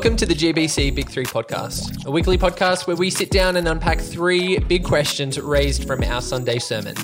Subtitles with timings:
[0.00, 3.68] Welcome to the GBC Big Three podcast, a weekly podcast where we sit down and
[3.68, 6.96] unpack three big questions raised from our Sunday sermon.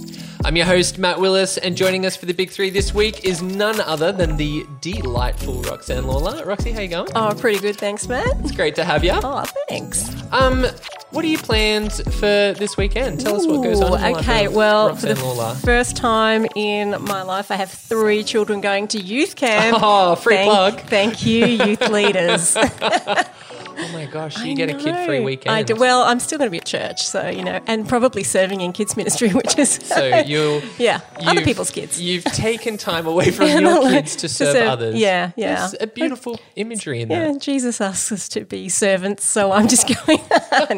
[0.46, 3.42] I'm your host, Matt Willis, and joining us for the Big Three this week is
[3.42, 6.44] none other than the delightful Roxanne Lawler.
[6.44, 7.08] Roxy, how you going?
[7.16, 8.28] Oh, pretty good, thanks, Matt.
[8.44, 9.10] It's great to have you.
[9.12, 10.08] Oh, thanks.
[10.30, 10.64] Um,
[11.10, 13.22] what are your plans for this weekend?
[13.22, 13.86] Tell us what goes on.
[13.86, 15.54] in the life okay, well, for Roxanne the Lawler.
[15.56, 19.78] first time in my life, I have three children going to youth camp.
[19.82, 20.80] Oh, free thank, plug.
[20.82, 22.56] Thank you, youth leaders.
[23.78, 25.54] Oh my gosh, you get a kid free weekend.
[25.54, 25.74] I do.
[25.76, 28.72] Well, I'm still going to be at church, so you know, and probably serving in
[28.72, 32.00] kids ministry, which is so you'll yeah, other people's kids.
[32.00, 34.94] You've taken time away from your kids to serve, others.
[34.96, 35.56] Yeah, yeah.
[35.56, 37.40] There's a beautiful imagery in Yeah, that.
[37.40, 40.20] Jesus asks us to be servants, so I'm just going.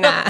[0.01, 0.29] nah,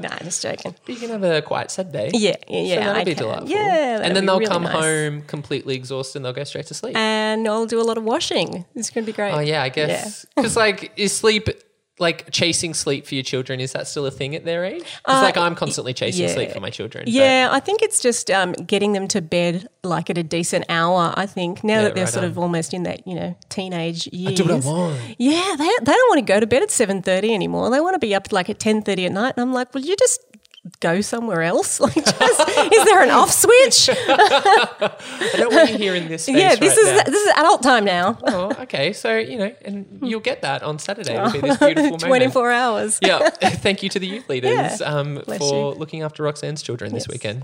[0.00, 0.74] nah, just joking.
[0.86, 2.10] You can have a quiet Saturday.
[2.14, 2.74] Yeah, yeah, yeah.
[2.74, 3.22] so that'll I be can.
[3.22, 3.48] delightful.
[3.50, 4.72] Yeah, and then they'll really come nice.
[4.74, 6.96] home completely exhausted and they'll go straight to sleep.
[6.96, 8.64] and I'll do a lot of washing.
[8.74, 9.32] It's going to be great.
[9.32, 11.48] oh yeah, I guess because like is sleep
[12.00, 14.82] like chasing sleep for your children is that still a thing at their age?
[15.04, 16.34] Because like I'm constantly chasing Uh, yeah.
[16.34, 17.04] sleep for my children.
[17.04, 20.64] but- Yeah, I think it's just um, getting them to bed like at a decent
[20.68, 21.12] hour.
[21.16, 22.30] I think now Yeah, that they're right sort on.
[22.30, 24.34] of almost in that you know teenage years.
[24.34, 24.98] do what I want.
[25.18, 27.70] Yeah, they, they don't want to go to bed at seven thirty anymore.
[27.70, 29.34] They want to be up like at ten thirty at night.
[29.36, 30.20] And I'm like, well, you just
[30.80, 31.80] go somewhere else.
[31.90, 33.88] Like, just, is there an off switch?
[34.08, 36.36] I don't want you here in this space.
[36.36, 37.02] yeah, this right is now.
[37.04, 38.18] this is adult time now.
[38.24, 38.92] Oh, okay.
[38.92, 41.14] So you know, and you'll get that on Saturday.
[41.14, 42.02] It'll be this beautiful moment.
[42.02, 42.98] Twenty four hours.
[43.02, 43.30] yeah.
[43.30, 44.86] Thank you to the youth leaders Yeah.
[44.86, 45.34] um, for
[45.72, 45.78] you.
[45.78, 47.42] looking after Roxanne's children this weekend.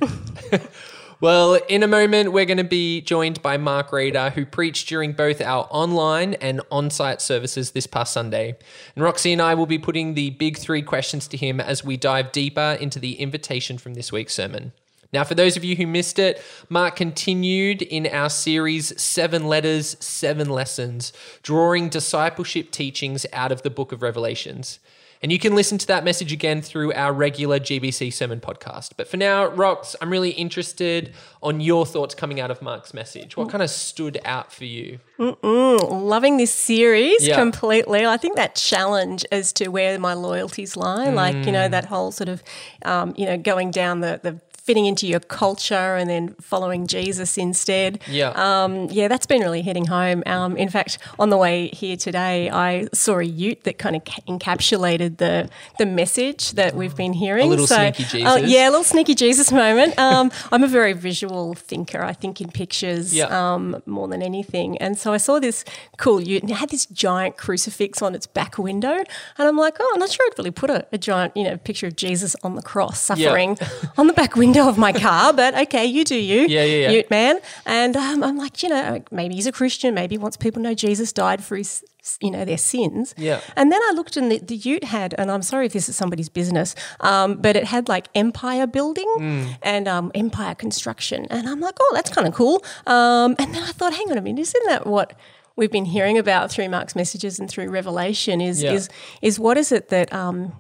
[1.20, 5.12] Well, in a moment, we're going to be joined by Mark Reeder, who preached during
[5.12, 8.56] both our online and on site services this past Sunday.
[8.95, 11.97] And Roxy and I will be putting the big three questions to him as we
[11.97, 14.73] dive deeper into the invitation from this week's sermon.
[15.12, 19.96] Now, for those of you who missed it, Mark continued in our series Seven Letters,
[20.01, 24.80] Seven Lessons, drawing discipleship teachings out of the book of Revelations.
[25.22, 28.90] And you can listen to that message again through our regular GBC sermon podcast.
[28.96, 31.12] But for now, Rox, I'm really interested
[31.42, 33.36] on your thoughts coming out of Mark's message.
[33.36, 34.98] What kind of stood out for you?
[35.18, 37.36] loving this series Yeah.
[37.36, 38.04] completely.
[38.06, 41.52] I think that challenge as to where my loyalties lie, like you Mm.
[41.52, 42.42] know that whole sort of,
[42.84, 47.38] um, you know, going down the the fitting into your culture and then following Jesus
[47.38, 48.00] instead.
[48.08, 48.30] Yeah.
[48.34, 50.24] Um, yeah, that's been really hitting home.
[50.27, 54.04] Um, in fact, on the way here today, I saw a ute that kind of
[54.04, 57.48] ca- encapsulated the the message that we've been hearing.
[57.48, 58.50] little so, sneaky uh, Jesus.
[58.50, 59.96] yeah, a little sneaky Jesus moment.
[59.98, 62.02] Um, I'm a very visual thinker.
[62.02, 63.27] I think in pictures Yeah.
[63.54, 64.78] um, more than anything.
[64.78, 65.64] And so I saw this
[65.96, 68.94] cool ute and it had this giant crucifix on its back window.
[69.38, 71.56] And I'm like, oh, I'm not sure I'd really put a, a giant, you know,
[71.56, 73.56] picture of Jesus on the cross suffering
[73.96, 75.33] on the back window of my car.
[75.33, 76.90] But okay, you do you, Yeah, yeah, yeah.
[76.90, 77.40] ute man.
[77.64, 79.94] And um, I'm like, you know, maybe he's a Christian.
[79.94, 81.84] Maybe he wants people to know Jesus died for his,
[82.20, 83.14] you know, their sins.
[83.18, 83.40] Yeah.
[83.56, 85.96] And then I looked and the, the Ute had, and I'm sorry if this is
[85.96, 89.56] somebody's business, um, but it had like empire building Mm.
[89.62, 91.27] and um, empire construction.
[91.30, 92.64] And I'm like, oh, that's kind of cool.
[92.86, 95.14] Um, and then I thought, hang on a minute, isn't that what
[95.56, 98.40] we've been hearing about through Mark's messages and through Revelation?
[98.40, 98.72] Is Yeah.
[98.72, 98.89] is
[99.22, 100.52] is what is it that um,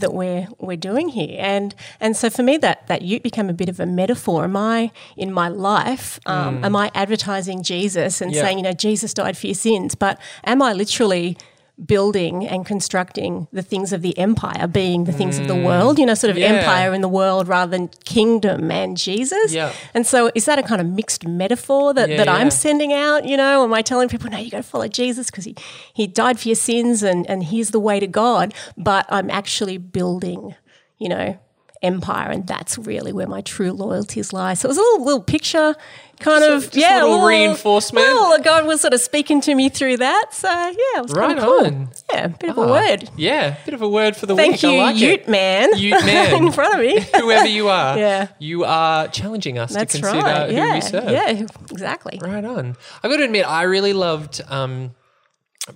[0.00, 1.36] that we're we're doing here?
[1.40, 4.44] And and so for me, that that Ute became a bit of a metaphor.
[4.44, 6.18] Am I in my life?
[6.26, 8.34] Um, Am I advertising Jesus and Mm.
[8.34, 8.42] Yeah.
[8.42, 9.94] saying, you know, Jesus died for your sins?
[9.94, 11.36] But am I literally
[11.86, 16.06] building and constructing the things of the empire, being the things of the world, you
[16.06, 16.40] know, sort of Mm.
[16.40, 16.46] Yeah.
[16.54, 19.52] empire in the world rather than kingdom and Jesus.
[19.52, 19.72] Yeah.
[19.92, 22.28] And so is that a kind of mixed metaphor that, Yeah, that.
[22.28, 23.24] I'm sending out?
[23.24, 25.56] You know, am I telling people, no, you got to follow Jesus because he,
[25.92, 29.78] he died for your sins and, and he's the way to God, but I'm actually
[29.78, 30.54] building,
[30.98, 31.38] you know,
[31.84, 34.54] empire and that's really where my true loyalties lie.
[34.54, 35.74] So it was a little, little picture
[36.20, 37.02] kind So of, yeah.
[37.02, 38.04] a little reinforcement.
[38.06, 40.26] Well, God was sort of speaking to me through that.
[40.32, 41.66] So yeah, it was Right cool.
[41.66, 41.88] on.
[42.12, 43.10] Yeah, bit of Ah, a word.
[43.16, 44.62] Yeah, bit of a word for the Thank week.
[44.62, 45.28] you, I like Ute it.
[45.28, 45.76] man.
[45.76, 46.44] Ute man.
[46.46, 47.00] in front of me.
[47.20, 48.28] Whoever you are, Yeah.
[48.38, 50.50] you are challenging us That's to consider right.
[50.50, 51.10] who Yeah, we serve.
[51.10, 51.28] yeah,
[51.70, 52.18] exactly.
[52.22, 52.76] Right on.
[53.02, 54.92] I've got to admit, I really loved, um,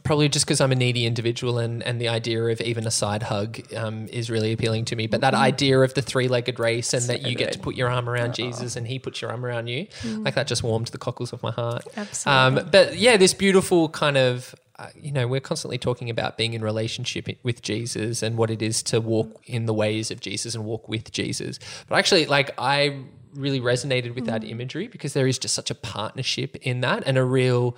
[0.03, 3.23] probably just because I'm a needy individual and, and the idea of even a side
[3.23, 5.07] hug um, is really appealing to me.
[5.07, 7.89] But that idea of the three legged race and that you get to put your
[7.89, 10.99] arm around Jesus and he puts your arm around you, like that just warmed the
[10.99, 11.87] cockles of my heart.
[11.97, 12.61] Absolutely.
[12.61, 14.55] Um, but yeah, this beautiful kind of.
[14.81, 18.63] Uh, you know, we're constantly talking about being in relationship with Jesus and what it
[18.63, 21.59] is to walk in the ways of Jesus and walk with Jesus.
[21.89, 23.03] But actually, like, I
[23.35, 27.19] really resonated with that imagery because there is just such a partnership in that and
[27.19, 27.77] a real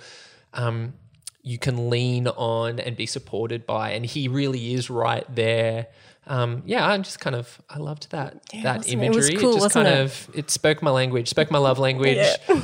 [0.53, 0.93] um,
[1.43, 5.87] you can lean on and be supported by and he really is right there
[6.27, 9.05] um, yeah, I just kind of I loved that that wasn't it?
[9.07, 9.41] It was imagery.
[9.41, 10.01] cool, just wasn't kind it?
[10.03, 12.17] of it spoke my language, spoke my love language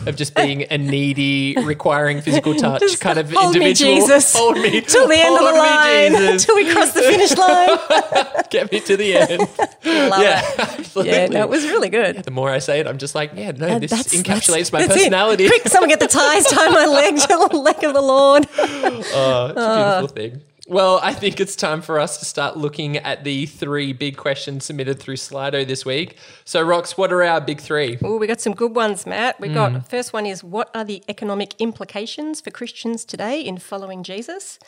[0.06, 3.96] of just being a needy, requiring physical touch Just kind of hold me, individual.
[3.96, 4.34] Jesus.
[4.38, 8.44] Hold me Till the end of the line, till we cross the finish line.
[8.52, 9.40] Get me to the end.
[9.40, 10.60] Love yeah, it.
[10.60, 11.14] absolutely.
[11.14, 12.24] Yeah, no, it was really good.
[12.24, 14.72] the more I say it, I'm just like, yeah, no, And this that's- encapsulates that's-
[14.72, 14.98] my that's it.
[15.00, 15.48] personality.
[15.48, 18.48] Quick, someone get the ties, tie my leg to the leg of the Lord.
[18.58, 20.42] Oh, it's a beautiful thing.
[20.70, 24.66] Well, I think it's time for us to start looking at the three big questions
[24.66, 26.18] submitted through Slido this week.
[26.44, 27.98] So, Rox, what are our big three?
[28.04, 29.40] Oh, we got some good ones, Matt.
[29.40, 29.54] We Mm.
[29.54, 34.60] got first one is what are the economic implications for Christians today in following Jesus?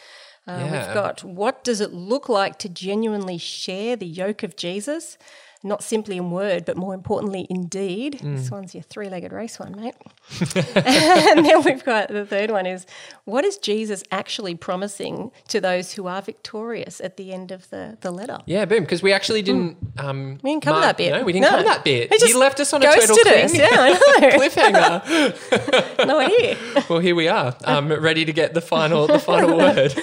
[0.47, 0.71] Uh, Yeah.
[0.85, 5.17] We've got what does it look like to genuinely share the yoke of Jesus?
[5.61, 8.19] Not simply in word, but more importantly, in deed.
[8.21, 8.37] Mm.
[8.37, 9.93] This one's your three legged race one, mate.
[10.85, 12.85] and then we've got the third one is
[13.25, 17.97] what is Jesus actually promising to those who are victorious at the end of the,
[17.99, 18.37] the letter?
[18.45, 18.83] Yeah, boom.
[18.83, 19.75] Because we actually didn't.
[19.97, 21.11] Um, We didn't cover mark- that bit.
[21.11, 21.49] No, we didn't No.
[21.51, 22.13] cover that bit.
[22.13, 23.53] He left us on a total us.
[23.53, 26.05] Yeah, cliffhanger.
[26.07, 26.57] no idea.
[26.89, 29.93] well, here we are, um, ready to get the final the final word.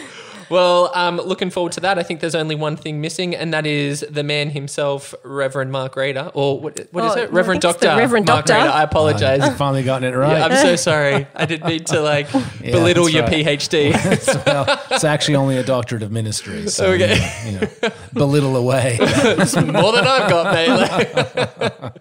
[0.49, 1.99] Well, um, looking forward to that.
[1.99, 5.97] I think there's only one thing missing, and that is the man himself, Reverend Mark
[5.97, 8.61] Rader, or what, what is Oh, it, Reverend I the Doctor Reverend Mark Doctor.
[8.63, 8.71] Rader.
[8.75, 9.45] I apologize.
[9.45, 10.39] You've finally gotten it right.
[10.39, 11.27] Yeah, I'm so sorry.
[11.35, 12.33] I didn't mean to like
[12.63, 13.45] Yeah, belittle your right.
[13.45, 13.93] PhD.
[14.13, 16.69] it's, well, it's actually only a doctorate of ministry.
[16.69, 17.17] So, Okay.
[17.47, 18.99] you, know, you know, belittle away.
[19.47, 21.93] It's more than I've got, mate.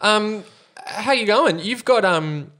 [0.00, 0.44] um,
[0.86, 1.58] how you going?
[1.58, 2.50] You've got um,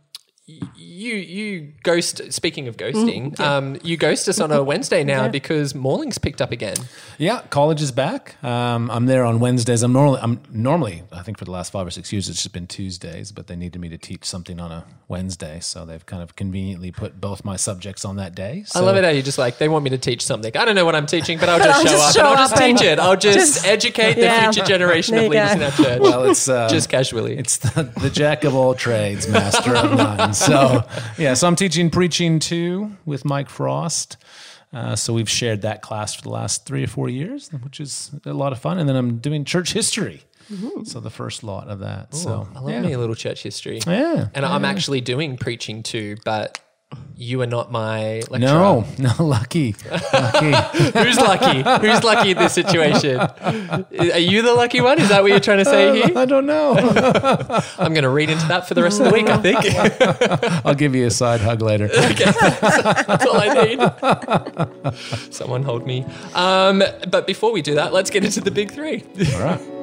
[0.49, 0.59] y-
[0.99, 2.33] you you ghost.
[2.33, 6.51] Speaking of ghosting, um, you ghost us on a Wednesday now because Morling's picked up
[6.53, 6.77] again.
[7.19, 8.43] Yeah, college is back.
[8.45, 9.83] Um, I'm there on Wednesdays.
[9.83, 12.53] I'm normally, I'm normally, I think for the last five or six years, it's just
[12.53, 16.23] been Tuesdays, but they needed me to teach something on a Wednesday, so they've kind
[16.23, 18.65] of conveniently put both my subjects on that day.
[18.75, 20.57] I love it how you just like they want me to teach something.
[20.57, 22.39] I don't know what I'm teaching, but I'll just I'll show just up show and
[22.39, 22.99] I'll just teach it.
[22.99, 24.51] I'll just, just- educate the Yeah.
[24.51, 25.55] future generation There of leaders go.
[25.57, 26.01] in our church.
[26.01, 27.37] Well, it's uh, just casually.
[27.39, 30.35] It's the, the jack of all trades, master of none.
[30.35, 30.85] So,
[31.19, 34.17] yeah, so I'm teaching preaching two with Mike Frost.
[34.73, 38.11] Uh, so we've shared that class for the last three or four years, which is
[38.27, 38.79] a lot of fun.
[38.79, 40.25] And then I'm doing church history.
[40.85, 42.15] So the first lot of that.
[42.15, 42.81] so I love yeah.
[42.81, 43.81] me a little church history.
[43.87, 44.29] Yeah.
[44.35, 46.59] And I'm actually doing preaching too, but
[47.19, 48.39] you are not my lecturer.
[48.41, 49.75] No, no, lucky,
[50.13, 50.53] lucky.
[50.99, 51.63] Who's lucky?
[51.87, 53.19] Who's lucky in this situation?
[53.19, 55.01] Are you the lucky one?
[55.01, 56.17] Is that what you're trying to say here?
[56.17, 56.75] I don't know.
[57.79, 60.65] I'm going to read into that for the rest of the week, I think.
[60.65, 61.89] I'll give you a side hug later.
[61.89, 65.35] That's all I need.
[65.35, 66.07] Someone hold me.
[66.35, 69.05] Um, but before we do that, let's get into the big three.
[69.35, 69.78] All right.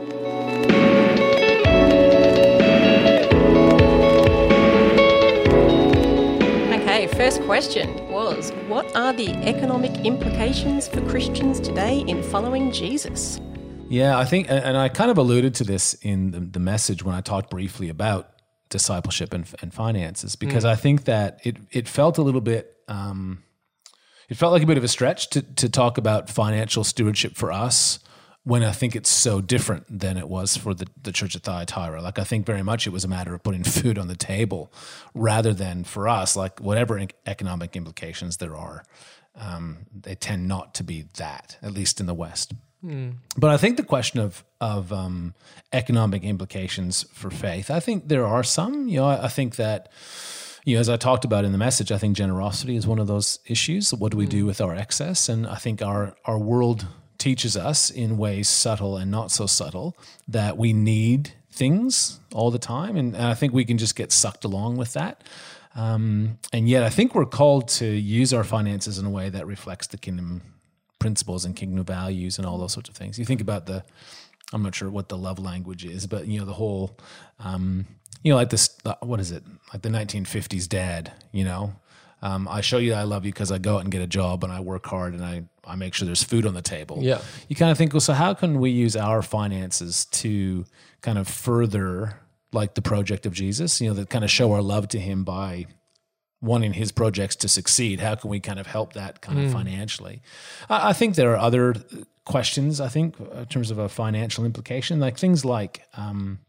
[7.36, 13.42] First question was What are the economic implications for Christians today in following Jesus?
[13.90, 17.14] Yeah, I think, and I kind of alluded to this in the, the message when
[17.14, 18.30] I talked briefly about
[18.70, 23.44] discipleship and, and finances, because I think that it it felt a little bit, um,
[24.30, 27.52] it felt like a bit of a stretch to to talk about financial stewardship for
[27.52, 28.00] us
[28.46, 32.02] when I think it's so different than it was for the, the church at Thyatira.
[32.02, 34.72] Like I think very much it was a matter of putting food on the table
[35.14, 38.86] rather than for us, like whatever economic implications there are,
[39.36, 42.54] um, they tend not to be that, at least in the West.
[43.36, 45.34] But I think the question of of um,
[45.74, 48.88] economic implications for faith, I think there are some.
[48.88, 49.92] You know, I, I think that
[50.66, 53.08] you know, as I talked about in the message, I think generosity is one of
[53.08, 53.92] those issues.
[53.92, 55.30] What do we do with our excess?
[55.30, 56.86] And I think our our world
[57.18, 59.96] teaches us in ways subtle and not so subtle
[60.28, 64.12] that we need things all the time, and, and I think we can just get
[64.12, 65.24] sucked along with that.
[65.76, 69.46] Um, and yet, I think we're called to use our finances in a way that
[69.46, 70.42] reflects the kingdom
[71.00, 73.20] principles and kingdom values and all those sorts of things.
[73.20, 73.84] You think about the,
[74.54, 76.98] I'm not sure what the love language is, but you know the whole,
[77.40, 77.86] um,
[78.24, 79.44] you know, like this, uh, what is it?
[79.74, 81.12] Like the 1950s dad.
[81.32, 81.76] You know,
[82.26, 84.44] um, I show you I love you because I go out and get a job
[84.44, 86.98] and I work hard and I I make sure there's food on the table.
[87.02, 87.22] Yeah.
[87.48, 90.66] You kind of think, well, so how can we use our finances to
[91.02, 92.20] kind of further
[92.52, 93.80] like the project of Jesus?
[93.80, 95.68] You know, that kind of show our love to Him by
[96.42, 98.00] wanting his projects to succeed.
[98.00, 100.22] How can we kind of help that kind of financially?
[100.70, 101.76] I, I think there are other
[102.26, 102.82] questions.
[102.82, 105.84] I think in terms of a financial implication, like things like.
[105.96, 106.40] Um,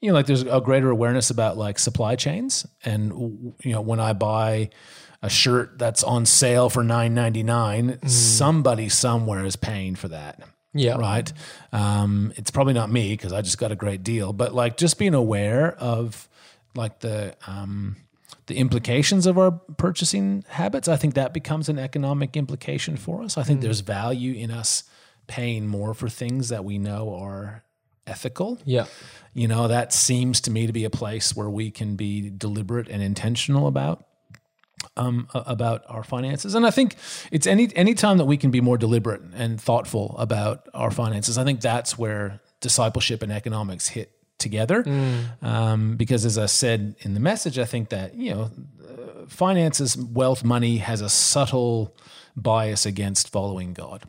[0.00, 4.00] you know, like there's a greater awareness about like supply chains, and you know, when
[4.00, 4.70] I buy
[5.22, 10.40] a shirt that's on sale for nine ninety nine, somebody somewhere is paying for that
[10.72, 10.96] Yeah.
[10.96, 11.32] right?
[11.72, 14.96] Um, it's probably not me because I just got a great deal, but like just
[14.98, 16.28] being aware of
[16.76, 17.96] like the um,
[18.46, 23.36] the implications of our purchasing habits, I think that becomes an economic implication for us.
[23.36, 24.84] I think there's value in us
[25.26, 27.64] paying more for things that we know are
[28.08, 28.58] ethical.
[28.64, 28.86] Yeah.
[29.34, 32.88] You know, that seems to me to be a place where we can be deliberate
[32.88, 34.04] and intentional about
[34.96, 36.54] um, about our finances.
[36.54, 36.96] And I think
[37.30, 41.38] it's any any time that we can be more deliberate and thoughtful about our finances.
[41.38, 44.84] I think that's where discipleship and economics hit together.
[45.42, 48.50] Um, because as I said in the message, I think that you know,
[48.82, 51.96] uh, finances, wealth, money has a subtle
[52.36, 54.04] bias against following God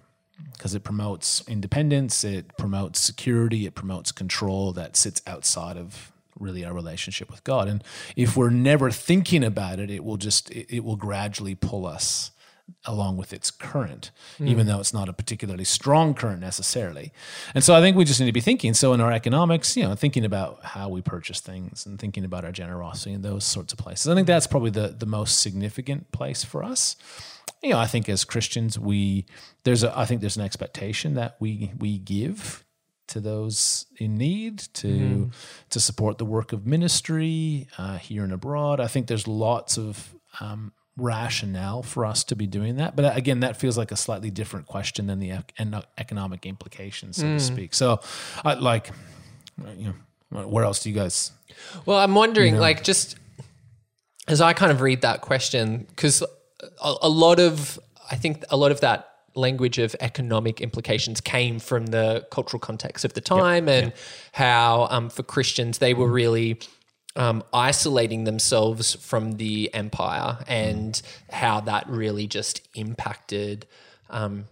[0.59, 6.65] because it promotes independence, it promotes security, it promotes control that sits outside of really
[6.65, 7.69] our relationship with God.
[7.69, 7.81] And
[8.17, 12.31] if we're never thinking about it, it will just it, it will gradually pull us
[12.85, 14.49] along with its current, hmm.
[14.49, 17.13] even though it's not a particularly strong current necessarily.
[17.55, 18.73] And so I think we just need to be thinking.
[18.73, 22.43] So in our economics, you know, thinking about how we purchase things and thinking about
[22.43, 24.09] our generosity and those sorts of places.
[24.09, 26.97] I think that's probably the the most significant place for us
[27.61, 29.25] you know, I think as Christians, we
[29.63, 32.63] there's a I think there's an expectation that we we give
[33.07, 35.31] to those in need to
[35.71, 38.79] to support the work of ministry uh, here and abroad.
[38.79, 43.39] I think there's lots of um, rationale for us to be doing that, but again,
[43.39, 47.39] that feels like a slightly different question than the ec- and economic implications, so to
[47.39, 47.73] speak.
[47.73, 47.99] So,
[48.45, 48.91] I like,
[49.77, 49.93] you
[50.29, 51.31] know, where else do you guys?
[51.85, 53.17] Well, I'm wondering, like, just
[54.27, 56.23] as I kind of read that question, because
[56.81, 57.79] a, a lot of,
[58.11, 63.05] I think a lot of that language of economic implications came from the cultural context
[63.05, 63.93] of the time and
[64.33, 66.59] how, um, for Christians, they were really.
[67.15, 73.65] Um, isolating themselves from the empire and how that really just impacted
[74.11, 74.45] um,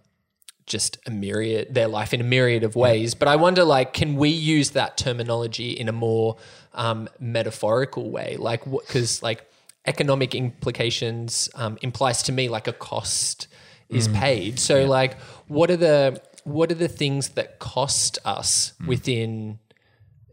[0.67, 3.15] just a myriad their life in a myriad of ways.
[3.15, 6.37] But i wonder like can we use that terminology in a more
[6.73, 8.35] um, metaphorical way?
[8.37, 9.49] Like because like
[9.87, 13.47] economic implications um, implies to me like a cost
[13.89, 14.15] is mm.
[14.15, 14.59] paid.
[14.59, 18.87] So like what are the what are the things that cost us mm.
[18.87, 19.59] within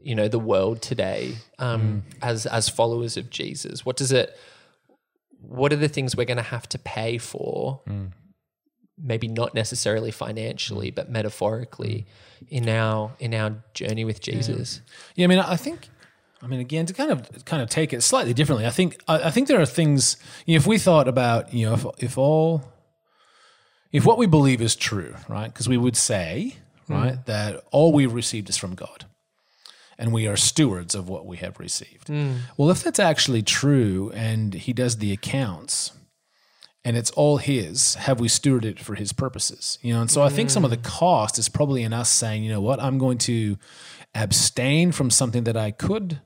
[0.02, 2.16] you know the world today um, mm.
[2.23, 3.87] as as followers of jesus?
[3.87, 4.37] What does it
[5.40, 7.80] what are the things we're going to have to pay for?
[8.96, 12.06] Maybe not necessarily financially but metaphorically
[12.49, 14.80] in our in our journey with jesus.
[15.14, 15.88] Yeah, I mean, I think,
[16.44, 19.24] I mean, again, to kind of kind of take it slightly differently, I think I,
[19.24, 20.18] I think there are things.
[20.44, 22.62] You know, if we thought about, you know, if if all,
[23.92, 25.46] if what we believe is true, right?
[25.46, 26.92] Because we would say, hmm.
[26.92, 29.06] right, that all we've received is from God,
[29.98, 32.08] and we are stewards of what we have received.
[32.08, 32.34] Hmm.
[32.58, 35.92] Well, if that's actually true, and He does the accounts.
[36.86, 37.94] And it's all his.
[37.94, 39.78] Have we stewarded it for his purposes?
[39.80, 40.82] You know, and so I think some of the hmm.
[40.82, 43.56] cost is probably in us saying, you know what, I'm going to
[44.14, 46.20] abstain from something that I could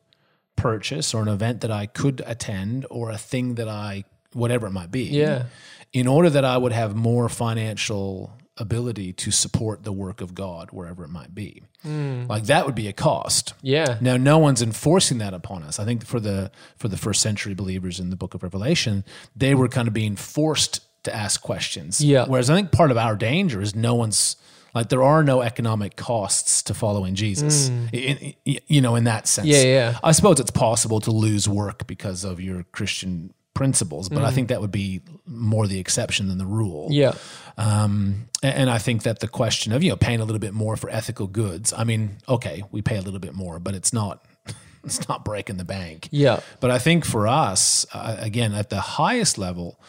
[0.58, 4.72] purchase or an event that I could attend or a thing that I, whatever it
[4.72, 5.04] might be.
[5.04, 5.44] Yeah.
[5.92, 10.70] In order that I would have more financial ability to support the work of God
[10.70, 11.62] wherever it might be.
[11.82, 12.24] Hmm.
[12.28, 13.54] Like that would be a cost.
[13.62, 15.78] yeah Now, no one's enforcing that upon us.
[15.78, 19.54] I think for the for the first century believers in the Book of Revelation, they
[19.54, 22.00] were kind of being forced to ask questions.
[22.00, 22.26] Yeah.
[22.26, 24.36] Whereas I think part of our danger is no one's
[24.78, 27.68] like there are no economic costs to following Jesus.
[27.68, 29.48] In- in- you know, in that sense.
[29.48, 29.52] Mm.
[29.52, 29.98] Yeah, yeah.
[30.02, 34.48] I suppose it's possible to lose work because of your Christian principles, but I think
[34.50, 36.88] that would be more the exception than the rule.
[36.90, 36.94] Mm.
[37.02, 37.12] yeah
[37.58, 40.54] Um, a- and I think that the question of you know paying a little bit
[40.54, 41.72] more for ethical goods.
[41.76, 44.24] I mean, okay, we pay a little bit more, but it's not
[44.84, 46.08] it's not breaking the bank.
[46.12, 46.38] Yeah.
[46.60, 49.80] But I think for us, uh, again, at the highest level,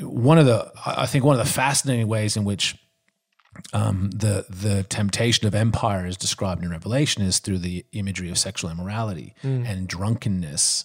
[0.00, 2.76] one of the I think one of the fascinating ways in which
[3.72, 8.38] um, the the temptation of empire is described in Revelation is through the imagery of
[8.38, 9.34] sexual immorality
[9.66, 10.84] and drunkenness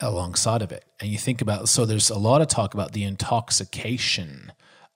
[0.00, 0.84] alongside of it.
[1.00, 4.52] And you think about so there's a lot of talk about the intoxication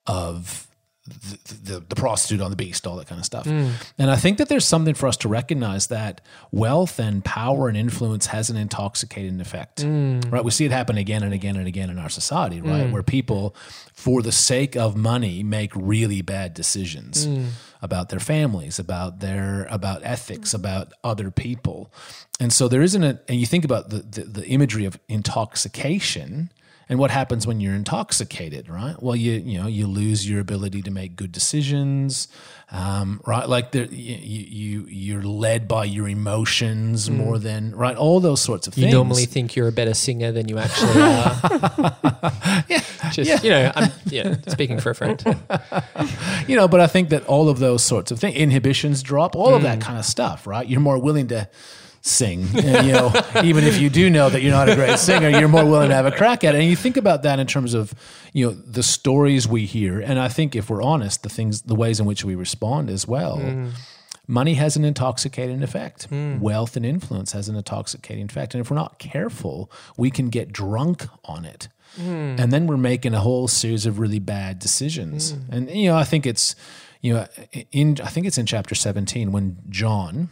[0.06, 0.66] of
[1.06, 3.44] the, the, the prostitute on the beast, all that kind of stuff.
[3.44, 3.72] Mm.
[3.98, 7.76] And I think that there's something for us to recognize that wealth and power and
[7.76, 10.32] influence has an intoxicating effect, mm.
[10.32, 10.42] right?
[10.42, 12.86] We see it happen again and again and again in our society, right?
[12.86, 12.92] Mm.
[12.92, 13.54] Where people,
[13.92, 17.28] for the sake of money, make really bad decisions
[17.82, 21.92] about their families, about their about ethics, about other people.
[22.40, 26.50] And so there isn't a, and you think about the, the, the imagery of intoxication
[26.88, 28.94] and what happens when you're intoxicated, right?
[29.02, 32.28] Well, you you know you lose your ability to make good decisions,
[32.72, 33.48] um, right?
[33.48, 37.96] Like there, you, you you're led by your emotions more than right.
[37.96, 38.92] All those sorts of you things.
[38.92, 41.96] You normally think you're a better singer than you actually are
[42.68, 42.80] yeah
[43.12, 45.22] just you know i'm yeah speaking for a friend
[46.46, 49.54] you know, but I think that all of those sorts of things, inhibitions drop, all
[49.54, 49.64] of Mm.
[49.64, 50.66] that kind of stuff, right?
[50.66, 51.48] You're more willing to
[52.04, 52.46] sing.
[52.54, 55.48] And, you know, even if you do know that you're not a great singer, you're
[55.48, 56.60] more willing to have a crack at it.
[56.60, 57.94] And you think about that in terms of,
[58.32, 60.00] you know, the stories we hear.
[60.00, 63.06] And I think if we're honest, the things, the ways in which we respond as
[63.06, 63.38] well.
[63.38, 63.72] Mm.
[64.26, 66.10] Money has an intoxicating effect.
[66.10, 66.40] Mm.
[66.40, 68.54] Wealth and influence has an intoxicating effect.
[68.54, 71.68] And if we're not careful, we can get drunk on it.
[71.98, 72.40] Mm.
[72.40, 75.32] And then we're making a whole series of really bad decisions.
[75.50, 76.56] And, you know, I think it's,
[77.02, 77.26] you know,
[77.70, 80.30] in, I think it's in chapter 17 when John,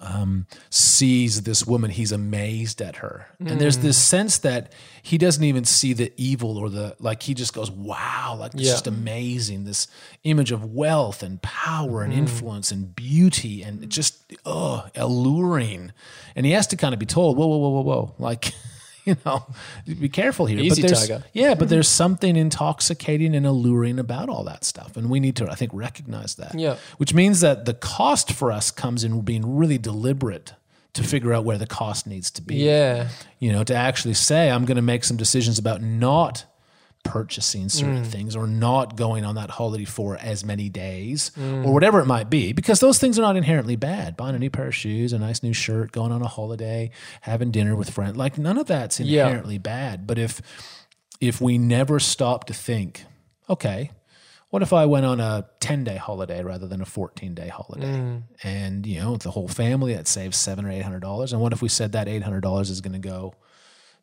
[0.00, 3.26] Um, sees this woman, he's amazed at her.
[3.40, 4.02] And there's this mm.
[4.02, 4.72] sense that
[5.02, 8.62] he doesn't even see the evil or the like he just goes, Wow, like it's
[8.62, 8.72] Yeah.
[8.72, 9.64] just amazing.
[9.64, 9.86] This
[10.24, 12.16] image of wealth and power and mm.
[12.18, 15.92] influence and beauty and just oh alluring.
[16.36, 18.14] And he has to kind of be told, Whoa, whoa, whoa, whoa, whoa.
[18.18, 18.54] Like
[19.04, 19.46] you know,
[19.84, 20.58] be careful here.
[20.58, 21.24] Easy, but there's, tiger.
[21.32, 24.96] Yeah, but there's something intoxicating and alluring about all that stuff.
[24.96, 26.58] And we need to, I think, recognize that.
[26.58, 26.76] Yeah.
[26.98, 30.54] Which means that the cost for us comes in being really deliberate
[30.94, 32.56] to figure out where the cost needs to be.
[32.56, 33.08] Yeah.
[33.38, 36.44] You know, to actually say, I'm going to make some decisions about not
[37.02, 38.06] purchasing certain mm.
[38.06, 41.64] things or not going on that holiday for as many days mm.
[41.66, 44.16] or whatever it might be, because those things are not inherently bad.
[44.16, 46.90] Buying a new pair of shoes, a nice new shirt, going on a holiday,
[47.22, 49.24] having dinner with friends, like none of that's Yeah.
[49.26, 50.06] inherently bad.
[50.06, 50.40] But if
[51.20, 53.04] if we never stop to think,
[53.48, 53.90] okay,
[54.50, 57.86] what if I went on a 10 day holiday rather than a 14 day holiday?
[57.86, 58.22] Mm.
[58.42, 61.32] And, you know, the whole family that saves seven or eight hundred dollars.
[61.32, 63.34] And what if we said that eight hundred dollars is going to go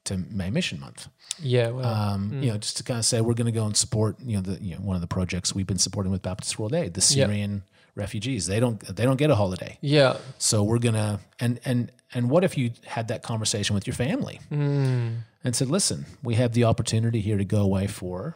[0.05, 1.07] to May Mission Month?
[1.41, 1.69] Yeah.
[1.69, 4.17] Well, Um, You know, just to kind of say we're going to go and support,
[4.21, 6.73] you know, the you know one of the projects we've been supporting with Baptist World
[6.73, 7.63] Aid, the Syrian
[7.95, 8.45] refugees.
[8.47, 9.77] They don't they don't get a holiday.
[9.81, 10.17] yeah.
[10.37, 14.39] So we're gonna and and and what if you had that conversation with your family
[14.49, 18.35] and said, listen, we have the opportunity here to go away for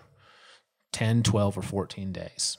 [0.91, 2.57] 10, 12, or 14 days.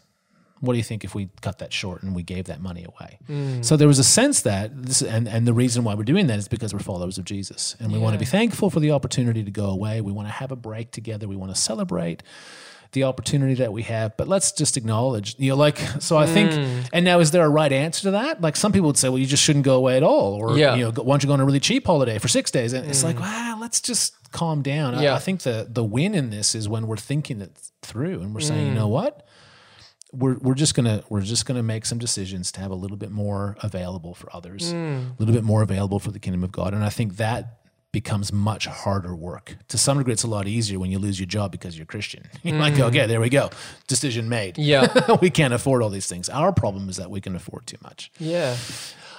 [0.60, 3.18] What do you think if we cut that short and we gave that money away?
[3.28, 3.64] Mm.
[3.64, 6.38] So there was a sense that this, and, and the reason why we're doing that
[6.38, 9.42] is because we're followers of Jesus and we want to be thankful for the opportunity
[9.44, 10.00] to go away.
[10.00, 11.28] We want to have a break together.
[11.28, 12.22] We want to celebrate
[12.92, 16.52] the opportunity that we have, but let's just acknowledge, you know, like, so I think,
[16.52, 16.88] mm.
[16.92, 18.40] and now is there a right answer to that?
[18.40, 20.34] Like some people would say, well, you just shouldn't go away at all.
[20.34, 20.76] Or, Yeah.
[20.76, 22.72] you know, why don't you go on a really cheap holiday for six days?
[22.72, 23.20] And it's like, mm.
[23.22, 24.94] wow, let's just calm down.
[24.94, 25.14] I- Yeah.
[25.14, 28.40] I, think the, the win in this is when we're thinking it through and we're
[28.40, 29.26] saying, you know what?
[30.14, 33.10] We're, we're just gonna we're just gonna make some decisions to have a little bit
[33.10, 36.84] more available for others, a little bit more available for the kingdom of God, and
[36.84, 37.60] I think that
[37.92, 39.56] becomes much harder work.
[39.68, 42.28] To some degree, it's a lot easier when you lose your job because you're Christian.
[42.42, 43.50] You're like, okay, there we go,
[43.86, 44.58] decision made.
[44.58, 45.16] Yeah.
[45.22, 46.28] we can't afford all these things.
[46.28, 48.10] Our problem is that we can afford too much.
[48.18, 48.56] Yeah.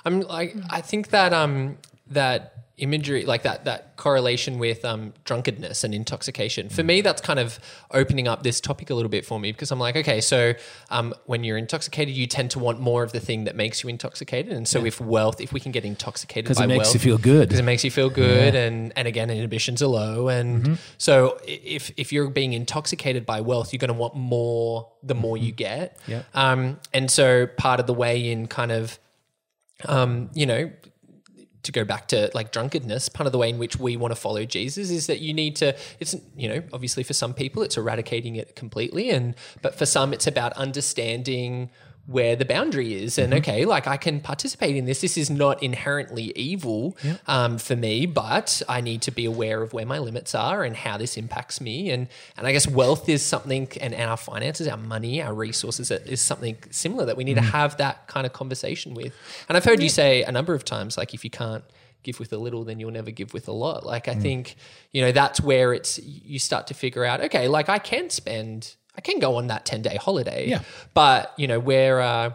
[0.03, 1.77] I'm like I think that um
[2.07, 7.39] that imagery like that that correlation with um drunkenness and intoxication for me that's kind
[7.39, 7.57] of
[7.91, 10.55] opening up this topic a little bit for me because I'm like okay so
[10.89, 13.87] um when you're intoxicated you tend to want more of the thing that makes you
[13.89, 16.99] intoxicated and so if wealth if we can get intoxicated Because it makes wealth you
[16.99, 17.47] feel good.
[17.47, 20.73] because it makes you feel good and and again inhibitions are low and Mm-hmm.
[20.97, 25.37] so if if you're being intoxicated by wealth you're going to want more the more
[25.37, 26.11] you get Mm-hmm.
[26.11, 26.23] Yeah.
[26.33, 28.99] um and so part of the way in kind of
[29.85, 30.69] um you know
[31.65, 34.19] to go back to like drunkenness, part of the way in which we want to
[34.19, 37.77] follow Jesus is that you need to, it's, you know, obviously for some people it's
[37.77, 39.09] eradicating it completely.
[39.09, 41.69] And, but for some it's about understanding
[42.07, 43.17] where the boundary is.
[43.17, 43.39] And mm-hmm.
[43.39, 45.01] okay, like I can participate in this.
[45.01, 46.95] This is not inherently evil
[47.27, 50.75] um, for me, but I need to be aware of where my limits are and
[50.75, 51.89] how this impacts me.
[51.89, 55.89] And, and I guess wealth is something, and, and our finances, our money, our resources
[55.89, 57.49] is something similar that we need to mm-hmm.
[57.49, 59.13] have that kind of conversation with.
[59.49, 61.63] And I've heard you say a number of times, like if you can't
[62.03, 63.83] give with a little, then you'll never give with a lot.
[63.83, 64.21] Like I mm.
[64.21, 64.55] think,
[64.91, 68.75] you know, that's where it's you start to figure out, okay, like I can spend,
[68.97, 70.47] I can go on that 10 day holiday.
[70.47, 70.61] Yeah.
[70.93, 72.31] But, you know, where uh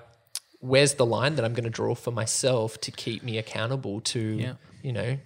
[0.61, 4.21] where's the line that I'm going to draw for myself to keep me accountable to,
[4.21, 4.53] Yeah.
[4.83, 5.17] you know,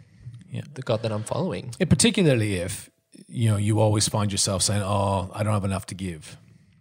[0.51, 0.62] Yeah.
[0.75, 1.73] the God that I'm following.
[1.81, 2.88] And particularly if
[3.27, 6.37] you know you always find yourself saying, "Oh, I don't have enough to give.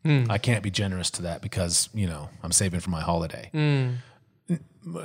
[0.06, 3.50] I can't be generous to that because you know I'm saving for my holiday."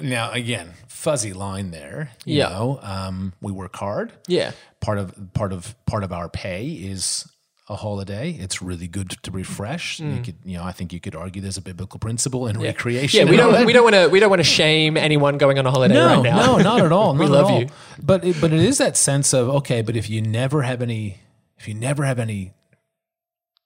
[0.02, 2.10] Now, again, fuzzy line there.
[2.24, 2.48] You Yeah.
[2.48, 4.12] know, um, we work hard.
[4.26, 4.50] Yeah.
[4.80, 7.24] Part of part of part of our pay is
[7.70, 8.30] a holiday.
[8.32, 10.00] It's really good to refresh.
[10.00, 13.26] You could, you know, I think you could argue there's a biblical principle in recreation.
[13.26, 15.66] Yeah, we don't we don't want to we don't want to shame anyone going on
[15.66, 16.56] a holiday No, right now.
[16.56, 17.12] no, not at all.
[17.18, 17.60] We not at love all.
[17.60, 17.68] you.
[18.02, 21.18] But it, but it is that sense of okay, but if you never have any,
[21.58, 22.52] if you never have any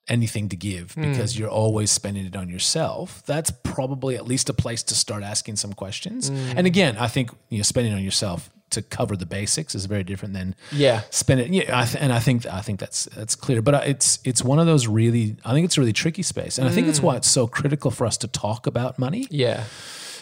[0.08, 1.02] anything to give Hmm.
[1.12, 5.22] because you're always spending it on yourself, that's probably at least a place to start
[5.22, 6.28] asking some questions.
[6.28, 6.58] Hmm.
[6.58, 10.04] And again, I think you know spending on yourself to cover the basics is very
[10.04, 11.02] different than Yeah.
[11.10, 11.52] spending.
[11.54, 13.62] Yeah, I th- and I think I think that's that's clear.
[13.62, 16.58] But uh, it's it's one of those really I think it's a really tricky space,
[16.58, 17.06] and I think it's Hmm.
[17.06, 19.64] why it's so critical for us to talk about money Yeah.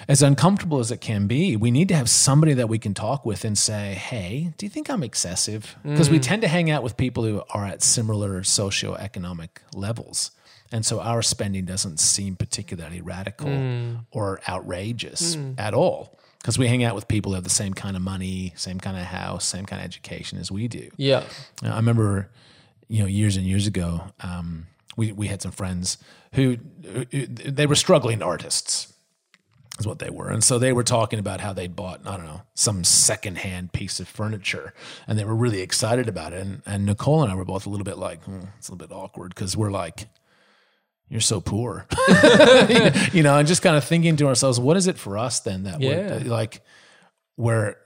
[0.08, 3.24] as uncomfortable as it can be, we need to have somebody that we can talk
[3.26, 6.82] with and say, "Hey, do you think I'm excessive?" Because we tend to hang out
[6.82, 10.30] with people who are at similar socioeconomic levels.
[10.72, 13.50] And so our spending doesn't seem particularly radical
[14.12, 17.96] or outrageous at all because we hang out with people who have the same kind
[17.96, 20.90] of money, same kind of house, same kind of education as we do.
[20.96, 21.24] Yeah.
[21.62, 22.30] I remember,
[22.88, 25.98] you know, years and years ago, um, we we had some friends
[26.34, 28.92] who, who they were struggling artists,
[29.78, 32.26] is what they were, and so they were talking about how they'd bought I don't
[32.26, 34.72] know some secondhand piece of furniture,
[35.06, 36.40] and they were really excited about it.
[36.40, 38.86] And, and Nicole and I were both a little bit like, hmm, it's a little
[38.88, 40.08] bit awkward because we're like.
[41.10, 41.86] You're so poor,
[43.12, 45.64] you know, and just kind of thinking to ourselves, what is it for us then
[45.64, 45.88] that Yeah.
[46.18, 46.62] we're like,
[47.36, 47.76] where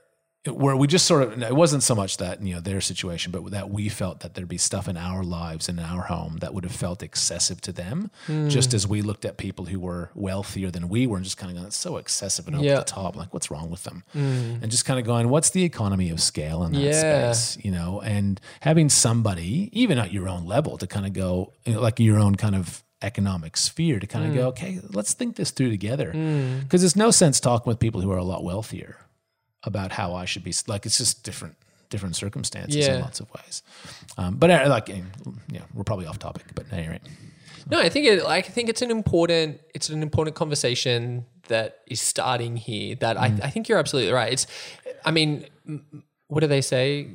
[0.47, 3.49] where we just sort of it wasn't so much that you know their situation but
[3.49, 6.63] that we felt that there'd be stuff in our lives in our home that would
[6.63, 8.47] have felt excessive to them hmm.
[8.47, 11.49] just as we looked at people who were wealthier than we were and just kind
[11.49, 12.75] of going it's so excessive and over Yeah.
[12.75, 14.61] the top like what's wrong with them hmm.
[14.61, 17.31] and just kind of going what's the economy of scale in that Yeah.
[17.31, 21.53] space you know and having somebody even at your own level to kind of go
[21.65, 25.13] you know, like your own kind of economic sphere to kind of go okay let's
[25.13, 26.07] think this through together
[26.61, 28.97] because there's no sense talking with people who are a lot wealthier
[29.63, 30.53] about how I should be.
[30.67, 31.55] Like it's just different,
[31.89, 32.95] different circumstances Yeah.
[32.97, 33.63] in lots of ways.
[34.15, 36.43] Um, but uh, like, yeah, we're probably off topic.
[36.53, 37.01] But at any rate,
[37.69, 38.23] No, I think it.
[38.23, 39.59] I think it's an important.
[39.73, 42.95] It's an important conversation that is starting here.
[42.97, 44.31] That I, I think you're absolutely right.
[44.33, 44.45] It's.
[45.03, 45.47] I mean,
[46.27, 47.07] what do they say?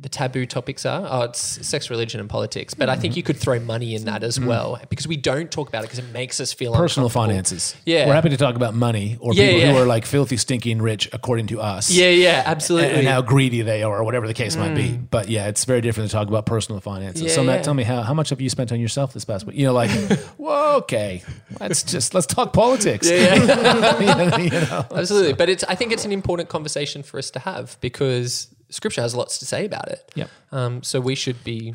[0.00, 1.06] The taboo topics are.
[1.08, 2.74] Oh, it's sex, religion, and politics.
[2.74, 3.18] But I think mm-hmm.
[3.18, 4.48] you could throw money in that as mm-hmm.
[4.48, 7.76] well because we don't talk about it because it makes us feel personal finances.
[7.86, 8.06] Yeah.
[8.06, 9.72] we're happy to talk about money or Yeah, people yeah.
[9.72, 11.90] who are like filthy, stinking rich, according to us.
[11.90, 12.90] Yeah, yeah, absolutely.
[12.90, 14.90] and how greedy they are, or whatever the case might be.
[14.90, 15.06] Mm.
[15.08, 17.22] But yeah, it's very different to talk about personal finances.
[17.22, 17.62] Yeah, so Matt, yeah.
[17.62, 19.56] tell me how, how much have you spent on yourself this past week?
[19.56, 19.90] You know, like,
[20.36, 21.22] well, okay,
[21.60, 23.08] let's just let's talk politics.
[23.22, 24.86] You know?
[24.94, 25.64] Absolutely, but it's.
[25.64, 29.46] I think it's an important conversation for us to have because Scripture has lots to
[29.46, 30.10] say about it.
[30.14, 30.30] Yep.
[30.50, 31.74] Um, so we should be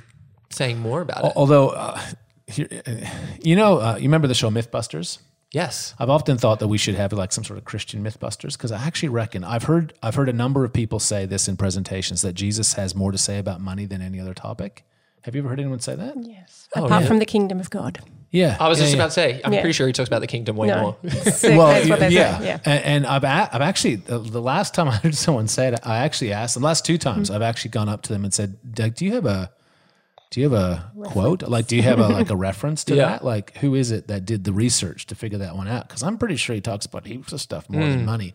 [0.50, 1.34] saying more about it.
[1.36, 2.00] Although, uh,
[2.50, 2.96] uh,
[3.42, 5.20] you know, uh, you remember the show MythBusters?
[5.52, 5.94] Yes.
[5.98, 8.84] I've often thought that we should have like some sort of Christian MythBusters because I
[8.84, 12.34] actually reckon I've heard I've heard a number of people say this in presentations that
[12.34, 14.84] Jesus has more to say about money than any other topic.
[15.22, 16.16] Have you ever heard anyone say that?
[16.22, 16.68] Yes.
[16.74, 18.00] Apart from the kingdom of God.
[18.30, 19.02] Yeah, I was yeah, just yeah.
[19.02, 19.42] about to say.
[19.46, 19.62] I'm Yeah.
[19.62, 20.82] pretty sure he talks about the kingdom way No.
[20.82, 20.96] more.
[21.44, 22.42] Well, that's yeah.
[22.42, 22.60] Yeah.
[22.66, 25.80] And, and I've a- I've actually the, the last time I heard someone say it,
[25.84, 26.56] I actually asked.
[26.56, 29.14] The last two times, I've actually gone up to them and said, "Doug, do you
[29.14, 29.50] have a
[30.30, 31.44] do you have a quote?
[31.44, 33.06] Like, do you have a like a reference to Yeah.
[33.12, 33.24] that?
[33.24, 35.88] Like, who is it that did the research to figure that one out?
[35.88, 37.92] Because I'm pretty sure he talks about heaps of stuff more Hmm.
[37.92, 38.34] than money,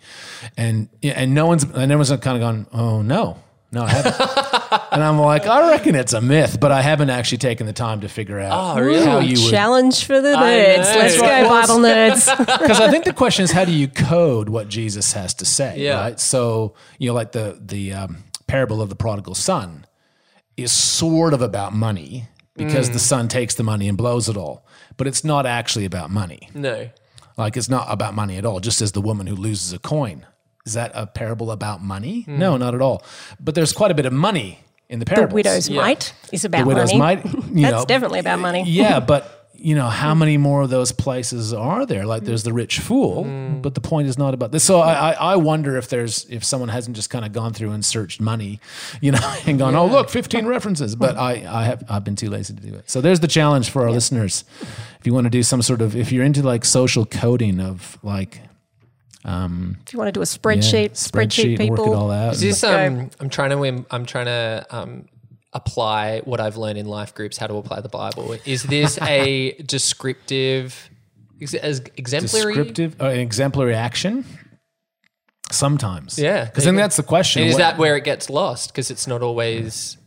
[0.56, 3.36] and yeah, and no one's and everyone's kind of gone, oh no,
[3.72, 4.14] no, I haven't.
[4.92, 8.00] And I'm like, I reckon it's a myth, but I haven't actually taken the time
[8.02, 9.04] to figure out Oh, really?
[9.06, 10.78] how you would Challenge for the nerds.
[10.94, 12.38] Let's go, Well, Bible nerds.
[12.60, 15.78] because I think the question is how do you code what Jesus has to say,
[15.78, 16.00] Yeah.
[16.00, 16.20] right?
[16.20, 19.86] So you know, like the the um, parable of the prodigal son
[20.56, 22.92] is sort of about money because Mm.
[22.92, 24.66] the son takes the money and blows it all,
[24.98, 26.50] but it's not actually about money.
[26.54, 26.90] No.
[27.38, 28.60] Like it's not about money at all.
[28.60, 30.26] Just as the woman who loses a coin,
[30.66, 32.24] is that a parable about money?
[32.28, 33.02] No, not at all.
[33.40, 35.28] But there's quite a bit of money in the parable.
[35.30, 35.80] The widow's Yeah.
[35.80, 37.22] mite is about the widow's money.
[37.22, 37.34] might.
[37.52, 38.64] You That's know, definitely about money.
[38.66, 42.04] yeah, but you know how many more of those places are there?
[42.04, 43.62] Like there's the rich fool, Mm.
[43.62, 44.64] but the point is not about this.
[44.64, 47.70] So I, I, I wonder if there's if someone hasn't just kind of gone through
[47.70, 48.58] and searched money,
[49.00, 50.96] you know, and gone, oh look, 15 references.
[50.96, 52.90] But I, I have I've been too lazy to do it.
[52.90, 54.44] So there's the challenge for our listeners.
[55.00, 57.98] If you want to do some sort of if you're into like social coding of
[58.02, 58.40] like
[59.24, 61.76] If you want to do a yeah, spreadsheet, spreadsheet, people.
[61.76, 62.32] work it all out.
[62.34, 63.10] Is this um?
[63.20, 63.64] I'm trying to.
[63.64, 65.06] im- I'm trying to um.
[65.54, 68.34] Apply what I've learned in life groups, how to apply the Bible.
[68.46, 70.88] Is this a descriptive,
[71.42, 72.54] ex- as exemplary?
[72.54, 74.24] descriptive uh, an exemplary action.
[75.50, 77.42] Sometimes, Yeah, because then that's the question.
[77.42, 78.72] And is What- that where it gets lost?
[78.72, 79.98] Because it's not always.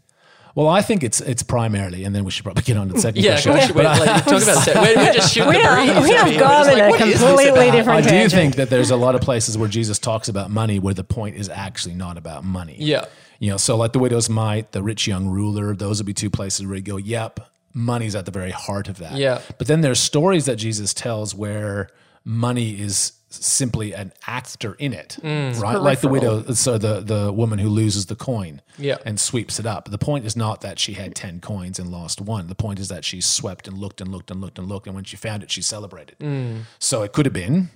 [0.56, 3.00] Well, I think it's it's primarily, and then we should probably get on to the
[3.02, 3.54] second Yeah, question.
[3.54, 4.76] we should, But I- like, talk about it.
[4.76, 6.04] We're, we're just shooting We the breeze.
[6.04, 7.88] we have gone in like, a what is this completely about?
[7.90, 8.32] I do tangent.
[8.32, 11.36] think that there's a lot of places where Jesus talks about money where the point
[11.36, 12.78] is actually not about money.
[12.80, 13.06] Yeah.
[13.40, 16.30] You know, so like the widow's mite, the rich young ruler, those would be two
[16.30, 17.42] places where you go, yep,
[17.74, 19.18] money's at the very heart of that.
[19.18, 19.42] Yeah.
[19.58, 21.90] But then there's stories that Jesus tells where
[22.24, 23.12] money is
[23.44, 25.60] simply an actor in it, Mm.
[25.60, 25.78] right?
[25.80, 28.98] Like the widow, so the, the woman who loses the coin Yeah.
[29.06, 29.90] and sweeps it up.
[29.90, 32.48] The point is not that she had 10 coins and lost one.
[32.48, 34.88] The point is that she swept and looked and looked and looked and looked.
[34.88, 36.16] And when she found it, she celebrated.
[36.20, 36.62] Mm.
[36.80, 37.70] So it could have been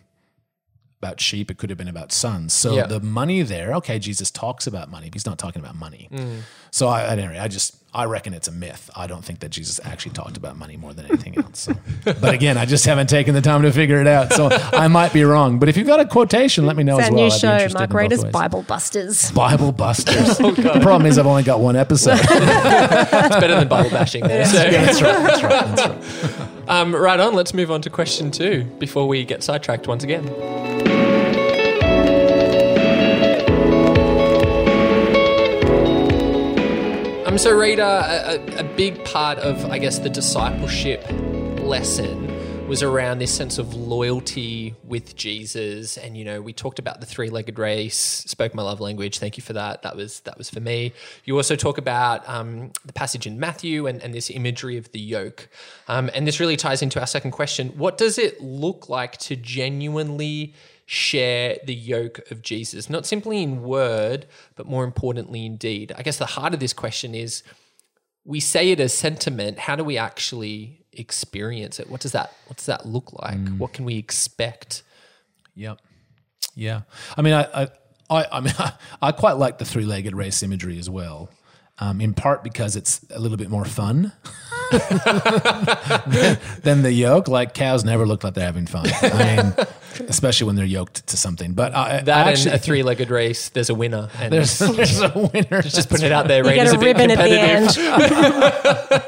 [1.02, 2.52] about sheep, it could have been about sons.
[2.54, 2.86] So Yeah.
[2.86, 6.10] the money there, okay, Jesus talks about money, but he's not talking about money.
[6.12, 6.42] Mm.
[6.72, 8.88] So I, at any rate, I just I reckon it's a myth.
[8.96, 11.62] I don't think that Jesus actually talked about money more than anything else.
[11.62, 11.74] So.
[12.22, 15.12] But again, I just haven't taken the time to figure it out, so I might
[15.12, 15.58] be wrong.
[15.58, 17.28] But if you've got a quotation, let me know It's as our well.
[17.28, 18.34] new I'd show, interested Mark in both Rader's ways.
[18.34, 19.32] Bible Busters.
[19.32, 20.40] Bible Busters.
[20.40, 22.20] Oh, the problem is I've only got one episode.
[22.22, 24.46] It's better than Bible bashing there.
[24.46, 25.24] So, that's right.
[25.24, 25.76] That's right.
[25.76, 26.70] That's right.
[26.70, 30.99] um, right on, let's move on to question two before we get sidetracked once again.
[37.30, 41.06] Um, so, Rita, a, a, big part of, I guess, the discipleship
[41.60, 45.96] lesson was around this sense of loyalty with Jesus.
[45.98, 49.20] And, you know, we talked about the three legged race, spoke my love language.
[49.20, 49.84] Thank you for that.
[49.84, 50.92] That was, that was for me.
[51.24, 55.00] You also talk about um, the passage in Matthew and, and this imagery of the
[55.00, 55.50] yoke.
[55.88, 57.70] Um, and this really ties into our second question.
[57.78, 60.56] What does it look like to genuinely
[60.90, 62.90] share the yoke of Jesus?
[62.90, 64.26] Not simply in word,
[64.56, 65.92] but more importantly in deed.
[65.96, 67.44] I guess the heart of this question is
[68.26, 69.60] we say it as sentiment.
[69.60, 71.92] How do we actually experience it?
[71.92, 73.38] What does that what does that look like?
[73.58, 74.82] What can we expect?
[75.54, 75.80] Yep.
[76.56, 76.82] Yeah.
[77.16, 77.68] I mean, I, I,
[78.10, 78.54] I, I mean,
[79.02, 81.30] I, quite like the three-legged race imagery as well.
[81.78, 84.12] Um, in part because it's a little bit more fun
[86.08, 87.28] than, than the yoke.
[87.28, 88.88] Like cows never look like they're having fun.
[89.02, 89.54] I mean,
[90.10, 91.54] especially when they're yoked to something.
[91.54, 94.10] But I, That I and actually a three-legged race, there's a winner.
[94.20, 95.62] And there's, there's a winner.
[95.62, 97.70] just putting it out there, You get Raiders a a ribbon at the end.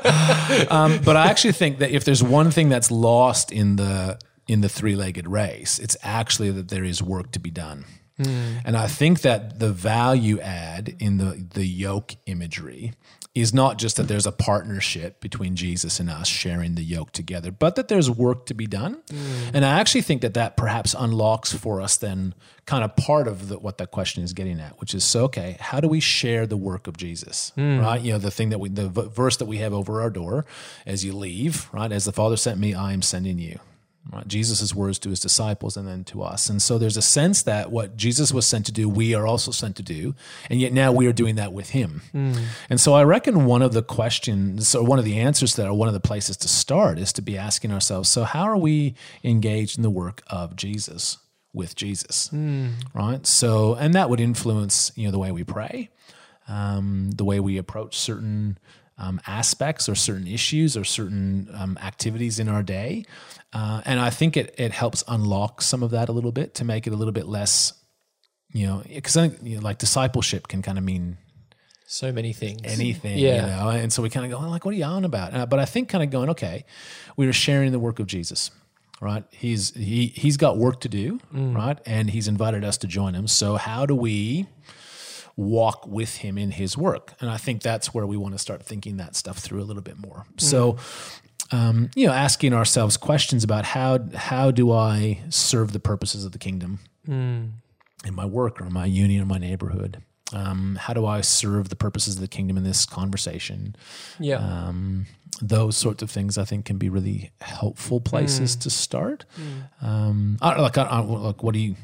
[0.72, 4.60] Um, but I actually think that if there's one thing that's lost in the in
[4.62, 7.86] the three-legged race, it's actually that there is work to be done.
[8.18, 12.94] And I think that the value add in the the yoke imagery
[13.34, 17.50] is not just that there's a partnership between Jesus and us sharing the yoke together,
[17.50, 19.02] but that there's work to be done.
[19.08, 19.52] Mm.
[19.54, 22.34] And I actually think that that perhaps unlocks for us then
[22.66, 25.56] kind of part of the, what that question is getting at, which is so okay,
[25.62, 27.54] how do we share the work of Jesus?
[27.58, 27.82] Mm.
[27.82, 28.02] Right?
[28.02, 30.46] You know, the thing that we the v- verse that we have over our door
[30.86, 31.92] as you leave, right?
[31.92, 33.60] As the Father sent me, I am sending you.
[34.12, 34.28] Right?
[34.28, 36.50] Jesus' words to his disciples and then to us.
[36.50, 39.52] And so there's a sense that what Jesus was sent to do, we are also
[39.52, 40.16] sent to do.
[40.50, 42.02] And yet now we are doing that with him.
[42.70, 45.74] And so I reckon one of the questions or one of the answers that are
[45.74, 48.96] one of the places to start is to be asking ourselves, so how are we
[49.24, 51.20] engaged in the work of Jesus
[51.54, 52.30] with Jesus?
[52.96, 53.26] Right?
[53.28, 55.90] So, and that would influence, you know, the way we pray,
[56.48, 58.58] um, the way we approach certain
[58.98, 63.04] um, aspects or certain issues or certain um, activities in our day.
[63.54, 66.64] Uh, and I think it, it helps unlock some of that a little bit to
[66.66, 67.74] make it a little bit less,
[68.54, 71.18] you know, because I think you know, like discipleship can kind of mean
[71.88, 72.62] So many things.
[72.64, 73.36] anything, Yeah.
[73.36, 73.70] you know.
[73.70, 75.34] And so we kind of go, like, what are you on about?
[75.34, 76.64] Uh, but I think kind of going, okay,
[77.18, 78.52] we are sharing the work of Jesus,
[79.02, 79.26] right?
[79.32, 81.78] He's he he's got work to do, right?
[81.86, 83.28] And he's invited us to join him.
[83.28, 84.46] So how do we
[85.36, 87.14] walk with him in his work?
[87.20, 89.84] And I think that's where we want to start thinking that stuff through a little
[89.84, 90.26] bit more.
[90.38, 90.78] So.
[91.54, 96.32] Um, you know, asking ourselves questions about how how do I serve the purposes of
[96.32, 96.80] the kingdom
[98.06, 100.02] in my work or my union or my neighborhood?
[100.34, 103.76] Um, how do I serve the purposes of the kingdom in this conversation?
[104.18, 104.38] Yeah.
[104.38, 105.08] Um,
[105.42, 109.26] those sorts of things I think can be really helpful places to start.
[109.82, 111.76] Um, I, like, I, I, like, what do you,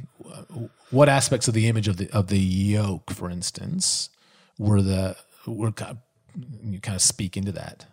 [0.91, 4.09] what aspects of the image of the of the yoke, for instance,
[4.57, 7.85] were the were kind of, you kind of speak into that?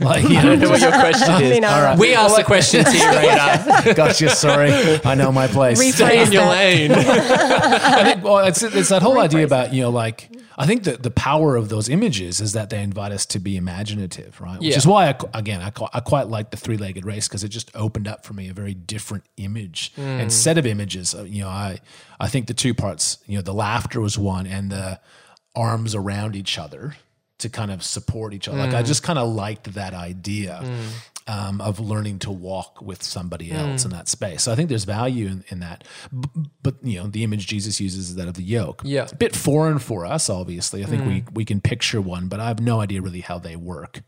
[0.00, 1.50] like, you I don't know know, what your question I is.
[1.50, 1.98] mean, All right.
[1.98, 3.94] We ask the questions here, Rita.
[3.96, 4.30] gotcha.
[4.30, 4.70] Sorry,
[5.04, 5.80] I know my place.
[5.80, 6.92] Rephrase Stay in your lane.
[6.94, 11.02] I think well, it's it's that whole idea about you know like I think that
[11.02, 14.58] the power of those images is that they invite us to be imaginative, right?
[14.58, 14.76] Which Yeah.
[14.76, 17.70] is why I, again I, I quite like the three legged race because it just
[17.74, 20.02] opened up for me a very different image hmm.
[20.02, 21.14] and set of images.
[21.14, 21.80] Uh, You know, I
[22.18, 25.00] I think the two parts, you know, the laughter was one and the
[25.54, 26.96] arms around each other
[27.38, 28.58] to kind of support each other.
[28.58, 28.86] Like I hmm.
[28.86, 30.56] just kind of liked that idea.
[30.62, 30.88] Hmm.
[31.28, 34.44] Um, of learning to walk with somebody else in that space.
[34.44, 35.82] So I think there's value in, in that.
[36.16, 36.28] B-
[36.62, 38.82] but, you know, the image Jesus uses is that of the yoke.
[38.84, 39.02] Yeah.
[39.02, 40.84] It's a bit foreign for us, obviously.
[40.84, 43.56] I think we, we can picture one, but I have no idea really how they
[43.56, 44.02] work.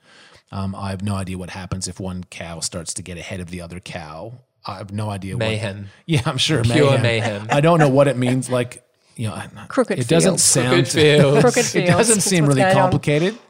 [0.53, 3.51] Um, I have no idea what happens if one cow starts to get ahead of
[3.51, 4.39] the other cow.
[4.65, 5.37] I have no idea.
[5.37, 5.77] Mayhem.
[5.79, 6.63] What, yeah, I'm sure.
[6.63, 7.49] Pure mayhem.
[7.51, 8.49] I don't know what it means.
[8.49, 8.85] Like,
[9.17, 10.87] you know, Crooked It doesn't field.
[10.87, 10.87] sound.
[10.87, 10.95] Crooked
[11.75, 13.35] It doesn't seem really complicated.
[13.35, 13.41] on.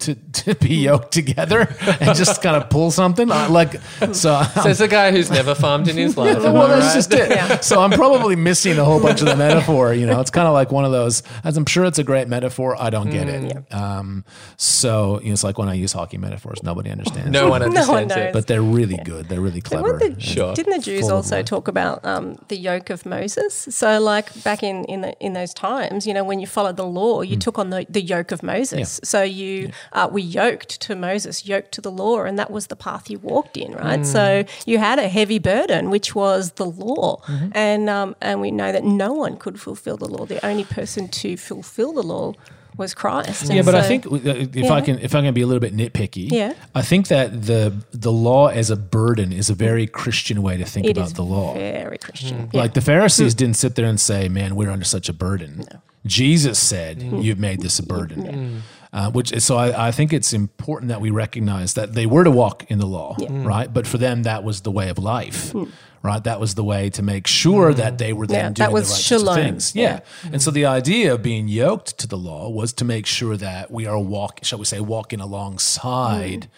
[0.00, 0.34] Complicated.
[0.34, 3.30] to, to be yoked together and just kind of pull something.
[3.30, 3.80] I, like
[4.12, 4.42] so.
[4.62, 6.36] Says the guy who's never farmed in his life.
[6.38, 6.94] am well, that's right?
[6.94, 7.64] just it.
[7.64, 9.92] So I'm probably missing a whole bunch of the metaphor.
[9.94, 11.22] You know, it's kind of like one of those.
[11.44, 13.72] As I'm sure it's a great metaphor, I don't get it.
[13.72, 14.24] Um,
[14.56, 17.30] so you know, it's like when I use hockey metaphors, nobody understands.
[17.30, 18.26] No one one understands knows.
[18.26, 18.32] it.
[18.32, 19.28] but they're really good.
[19.28, 19.98] They're really clever.
[19.98, 20.54] The- Sure.
[20.54, 23.54] Didn't the Jews also talk about um, the yoke of Moses?
[23.70, 26.86] So, like back in in, the, in those times, you know, when you followed the
[26.86, 29.00] law, you took on the, the yoke of Moses.
[29.02, 32.76] So you uh, were yoked to Moses, yoked to the law, and that was the
[32.76, 34.04] path you walked in, right?
[34.06, 37.22] So you had a heavy burden, which was the law,
[37.52, 40.26] and um, and we know that no one could fulfill the law.
[40.26, 42.34] The only person to fulfill the law
[42.76, 43.50] was Christ.
[43.50, 44.72] Yeah, And but I think uh, if Yeah.
[44.72, 46.54] I can if I can be a little bit nitpicky, Yeah.
[46.74, 50.64] I think that the the law as a burden is a very Christian way to
[50.64, 51.52] think it about is the law.
[51.54, 52.48] very Christian.
[52.52, 52.60] Yeah.
[52.62, 55.64] Like the Pharisees didn't sit there and say, "Man, we're under such a burden."
[56.06, 60.32] Jesus said, "You've made this a burden." Uh, which is, so I, I think it's
[60.32, 63.46] important that we recognize that they were to walk in the law, mm.
[63.46, 63.72] right?
[63.72, 65.66] But for them, that was the way of life, hmm.
[66.02, 66.22] right?
[66.24, 67.76] That was the way to make sure mm.
[67.76, 69.34] that they were then Yeah, doing that the right shalom.
[69.36, 69.76] things.
[69.76, 70.00] Yeah.
[70.32, 73.70] And so the idea of being yoked to the law was to make sure that
[73.70, 76.48] we are walk, shall we say, walking alongside.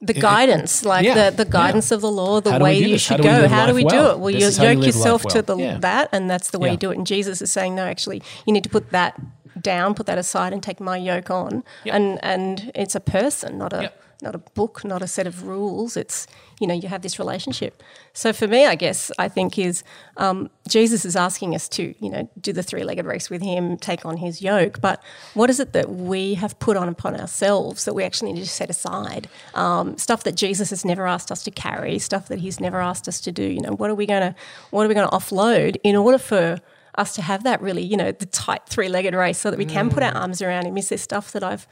[0.00, 0.06] Mm.
[0.06, 2.78] the guidance, like yeah, the, the guidance of the law, the How do we way
[2.78, 3.02] you this?
[3.02, 3.48] should How do we go.
[3.48, 4.04] How do life we well?
[4.04, 4.18] do it?
[4.20, 5.78] Well, This you is how you yoke yourself life to the Yeah.
[5.78, 6.72] that, and that's the way Yeah.
[6.72, 6.98] you do it.
[6.98, 9.20] And Jesus is saying, no, actually, you need to put that
[9.62, 11.64] down, put that aside, and take my yoke on.
[11.84, 14.02] And and it's a person, not a Yep.
[14.20, 15.96] not a book, not a set of rules.
[15.96, 16.26] It's
[16.60, 17.82] you know you have this relationship.
[18.12, 19.84] So for me, I guess I think is
[20.16, 23.76] um, Jesus is asking us to you know do the three legged race with Him,
[23.76, 24.80] take on His yoke.
[24.80, 25.00] But
[25.34, 28.48] what is it that we have put on upon ourselves that we actually need to
[28.48, 29.28] set aside?
[29.54, 33.06] Um, stuff that Jesus has never asked us to carry, stuff that He's never asked
[33.06, 33.44] us to do.
[33.44, 34.34] You know, what are we gonna
[34.70, 36.58] what are we gonna offload in order for
[36.96, 39.64] us to have that really, you know, the tight three legged race so that we
[39.64, 40.20] can put our mm.
[40.20, 40.76] arms around him?
[40.76, 41.66] Is there stuff that I've,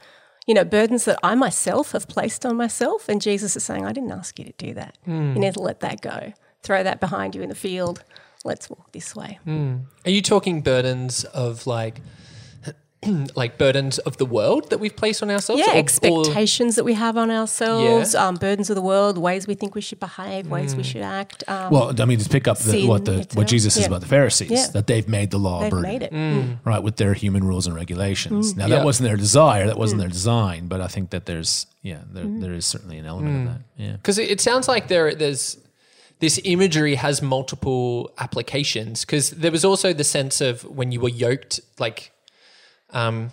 [0.45, 3.09] you know, burdens that I myself have placed on myself?
[3.09, 4.97] And Jesus is saying, I didn't ask you to do that.
[5.07, 5.33] Mm.
[5.33, 6.33] You need to let that go.
[6.63, 8.03] Throw that behind you in the field.
[8.45, 9.39] Let's walk this way.
[9.45, 9.85] Mm.
[10.05, 12.01] Are you talking burdens of like,
[13.35, 15.61] like burdens of the world that we've placed on ourselves?
[15.65, 19.47] Yeah, or- or- expectations that we have on ourselves, um, burdens of the world, ways
[19.47, 20.85] we think we should behave, ways we mm.
[20.85, 21.43] should act.
[21.47, 23.35] Um, Well, I mean, to pick up the, what the itself.
[23.37, 24.67] what Jesus says about the Pharisees, Yeah.
[24.73, 25.91] that they've made the law they've burden.
[25.91, 26.11] made it.
[26.11, 26.27] Mm.
[26.37, 26.57] Mm.
[26.65, 28.75] right with their human rules and regulations now Yeah.
[28.77, 32.25] that wasn't their desire that wasn't their design but i think that there's yeah there,
[32.25, 35.57] there is certainly an element of that yeah Because it, it sounds like there there's
[36.19, 39.05] this imagery has multiple applications.
[39.05, 42.11] Because there was also the sense of when you were yoked, like,
[42.91, 43.31] um,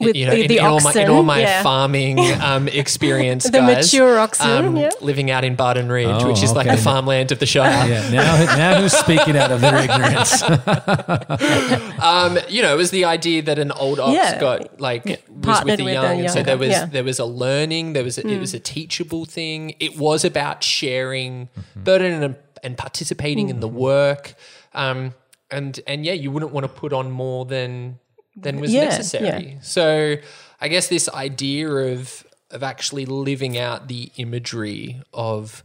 [0.00, 1.62] With you know, the- in, the in all my, in all my yeah.
[1.62, 4.90] farming um, experience, The guys, mature oxen, um, yeah.
[5.00, 7.88] living out in Barton Ridge, Oh, which is like the farmland of the Shire.
[7.88, 10.42] yeah now, now who's speaking out of their ignorance
[12.02, 14.38] Um, you know, it was the idea that an old ox Yeah.
[14.40, 16.84] got like was with the with young, and so there was yeah.
[16.86, 19.74] there was a learning, there was a, it was a teachable thing.
[19.80, 24.34] It was about sharing burden and, and participating in the work,
[24.74, 25.14] um,
[25.50, 27.98] and and yeah, you wouldn't want to put on more than
[28.36, 29.52] than was Yeah, necessary.
[29.54, 29.60] yeah.
[29.62, 30.16] So
[30.60, 35.64] I guess this idea of of actually living out the imagery of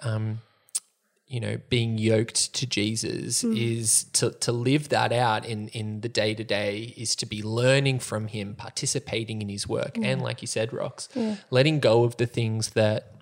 [0.00, 0.40] um,
[1.26, 6.08] you know, being yoked to Jesus is to, to live that out in, in the
[6.08, 9.96] day to day is to be learning from him, participating in his work.
[10.02, 11.08] And like you said, Rox,
[11.50, 13.14] letting go of the things that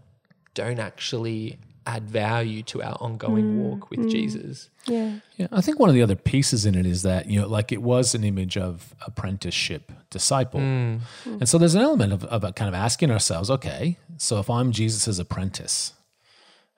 [0.54, 4.10] don't actually add value to our ongoing mm, walk with mm.
[4.10, 4.68] Jesus.
[4.86, 5.20] Yeah.
[5.36, 7.70] yeah i think one of the other pieces in it is that you know like
[7.70, 11.00] it was an image of apprenticeship disciple mm.
[11.24, 14.72] and so there's an element of, of kind of asking ourselves okay so if i'm
[14.72, 15.92] Jesus's apprentice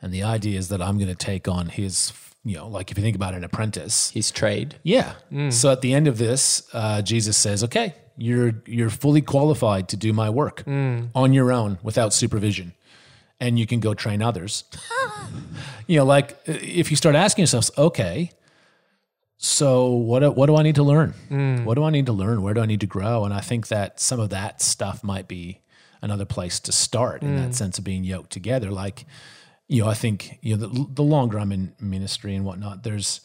[0.01, 2.13] and the idea is that i'm going to take on his
[2.45, 4.77] you know like if you think about an apprentice His trade.
[4.83, 5.15] Yeah.
[5.51, 9.97] So at the end of this, uh, Jesus says, "Okay, you're you're fully qualified to
[9.97, 10.63] do my work
[11.15, 12.75] on your own without supervision,
[13.43, 14.65] and you can go train others."
[15.87, 18.31] you know, like if you start asking yourself, "Okay,
[19.37, 21.15] so what do- what do I need to learn?
[21.31, 21.65] Mm.
[21.65, 22.43] What do I need to learn?
[22.43, 25.29] Where do I need to grow?" And I think that some of that stuff might
[25.29, 25.61] be
[26.01, 27.55] another place to start in that mm.
[27.55, 28.71] sense of being yoked together.
[28.71, 29.07] Like,
[29.69, 33.21] you know, I think you know the, the longer I'm in ministry and whatnot, there's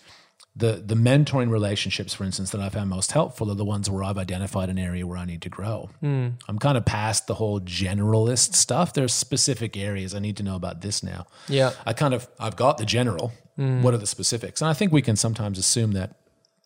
[0.58, 4.04] the the mentoring relationships, for instance, that I found most helpful are the ones where
[4.04, 5.90] I've identified an area where I need to grow.
[6.00, 6.30] Hmm.
[6.48, 8.94] I'm kind of past the whole generalist stuff.
[8.94, 11.28] There's specific areas I need to know about this now.
[11.48, 11.74] Yeah.
[11.86, 13.32] I kind of I've got the general.
[13.56, 13.84] Hmm.
[13.84, 14.62] What are the specifics?
[14.62, 16.16] And I think we can sometimes assume that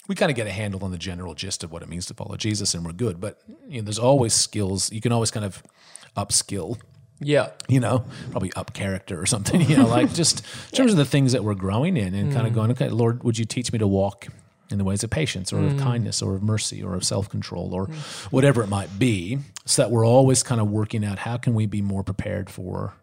[0.07, 2.13] we kind of get a handle on the general gist of what it means to
[2.13, 3.19] follow Jesus, and we're good.
[3.19, 4.91] But you know, there's always skills.
[4.91, 5.63] You can always kind of
[6.15, 6.79] upskill
[7.21, 7.51] Yeah.
[7.67, 10.39] you know, probably up character or something, you know, like just
[10.71, 12.55] in terms of the things that we're growing in and kind of mm.
[12.55, 14.27] going, okay, Lord, would you teach me to walk
[14.69, 15.79] in the ways of patience or of mm.
[15.79, 18.31] kindness or of mercy or of self-control or mm.
[18.31, 21.65] whatever it might be so that we're always kind of working out how can we
[21.65, 22.93] be more prepared for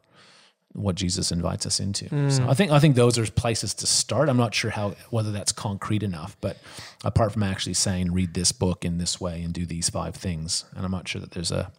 [0.72, 2.30] what Jesus invites us into.
[2.30, 4.28] So I think I think those are places to start.
[4.28, 6.58] I'm not sure how whether that's concrete enough, but
[7.04, 10.64] apart from actually saying read this book in this way and do these five things,
[10.76, 11.72] and I'm not sure that there's a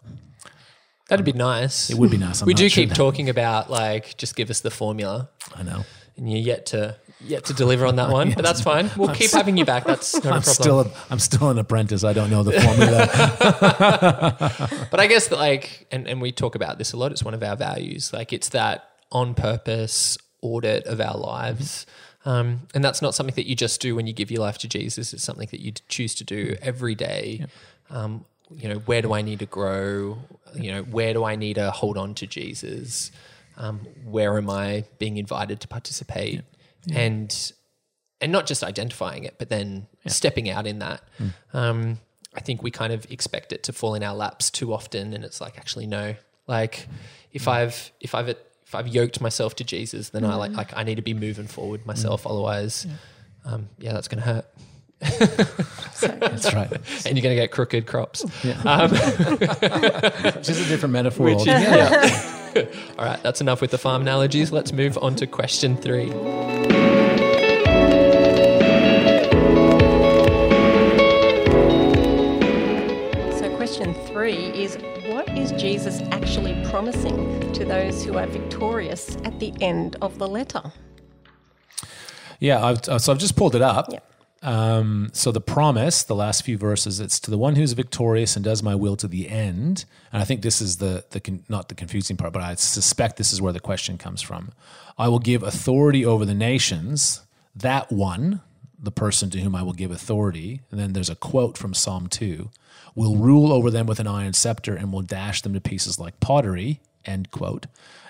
[1.09, 1.89] That'd be nice.
[1.89, 2.41] it would be nice.
[2.41, 5.63] I'm we do sure keep that- talking about like just give us the formula, I
[5.63, 5.83] know.
[6.17, 8.31] and you're yet to yet to deliver on that one.
[8.33, 8.89] But that's fine.
[8.95, 9.83] We'll keep having you back.
[9.85, 10.53] That's not a I'm problem.
[10.53, 12.03] still a, I'm still an apprentice.
[12.05, 13.09] I don't know the formula.
[14.91, 17.11] But I guess that like, and, and we talk about this a lot.
[17.11, 18.11] It's one of our values.
[18.13, 21.85] Like it's that on purpose audit of our lives.
[22.25, 24.67] Um, and that's not something that you just do when you give your life to
[24.67, 25.13] Jesus.
[25.13, 27.45] It's something that you choose to do every day.
[27.89, 30.19] Um, you know, where do I need to grow?
[30.55, 33.11] You know, where do I need to hold on to Jesus?
[33.57, 36.41] Um, where am I being invited to participate?
[36.93, 37.51] And
[38.21, 41.01] and not just identifying it, but then stepping out in that.
[41.53, 41.99] Um,
[42.35, 45.23] I think we kind of expect it to fall in our laps too often, and
[45.23, 46.15] it's like actually no.
[46.47, 46.87] Like
[47.31, 50.83] if I've if I've if I've yoked myself to Jesus, then I like like I
[50.83, 52.25] need to be moving forward myself.
[52.27, 52.87] Otherwise,
[53.45, 54.45] um, yeah, that's going to hurt,
[56.01, 56.71] That's right.
[57.05, 58.23] and you're going to get crooked crops.
[58.23, 58.33] Which
[60.49, 61.25] is a different metaphor.
[61.27, 62.09] Which is- altogether.
[62.97, 64.51] All right, that's enough with the farm analogies.
[64.51, 66.09] Let's move on to question three.
[73.37, 74.75] So, question three is
[75.07, 80.27] what is Jesus actually promising to those who are victorious at the end of the
[80.27, 80.73] letter?
[82.39, 83.87] Yeah, I've, uh, so I've just pulled it up.
[83.91, 83.99] Yeah.
[84.41, 88.45] Um, so the promise, the last few verses, it's to the one who's victorious and
[88.45, 89.85] does my will to the end.
[90.13, 93.33] And I think this is the the not the confusing part, but I suspect this
[93.33, 94.51] is where the question comes from.
[94.97, 97.21] I will give authority over the nations.
[97.55, 98.41] That one,
[98.81, 102.07] the person to whom I will give authority, and then there's a quote from Psalm
[102.07, 102.49] two,
[102.95, 106.19] will rule over them with an iron scepter and will dash them to pieces like
[106.21, 106.79] pottery.
[107.05, 107.65] End quote.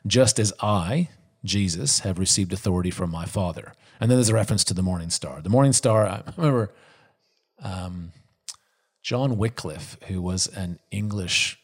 [0.06, 1.10] Just as I,
[1.44, 3.74] Jesus, have received authority from my Father.
[4.00, 5.42] And then there's a reference to the morning star.
[5.42, 6.72] The morning star, I remember
[7.62, 8.12] um,
[9.04, 11.60] John Wycliffe, who was an English,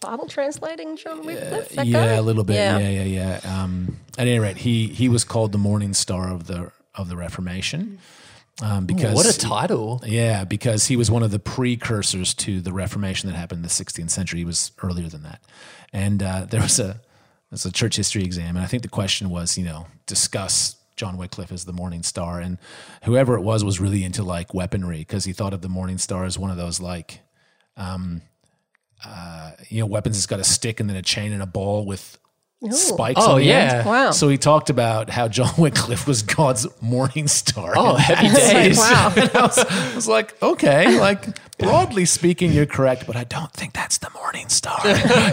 [0.00, 1.74] Bible translating John Wycliffe?
[1.74, 2.06] Yeah, guy?
[2.12, 3.40] a little bit, yeah, yeah, yeah.
[3.44, 7.16] Um, at any rate, he he was called the morning star of the of the
[7.16, 7.98] Reformation
[8.62, 10.02] um, because What a title!
[10.04, 13.68] Yeah, because he was one of the precursors to the Reformation that happened in the
[13.68, 14.40] 16th century.
[14.40, 15.42] He was earlier than that,
[15.92, 17.00] and uh, there was a
[17.50, 21.16] there's a church history exam, and I think the question was, you know, discuss John
[21.16, 22.58] Wycliffe as the Morning Star, and
[23.04, 26.26] whoever it was was really into like weaponry because he thought of the Morning Star
[26.26, 27.20] as one of those like,
[27.78, 28.20] um,
[29.02, 31.86] uh, you know, weapons that's got a stick and then a chain and a ball
[31.86, 32.18] with
[32.68, 33.18] spikes.
[33.24, 33.76] Oh, on the yeah.
[33.76, 33.86] end.
[33.86, 34.10] Wow.
[34.10, 37.72] So he talked about how John Wycliffe was God's morning star.
[37.74, 38.78] Oh, happy It's like, days!
[38.78, 39.12] wow.
[39.16, 41.24] I was, I was like, okay, like
[41.56, 44.10] broadly speaking, you're correct, but I don't think that's the
[44.40, 44.80] morning star.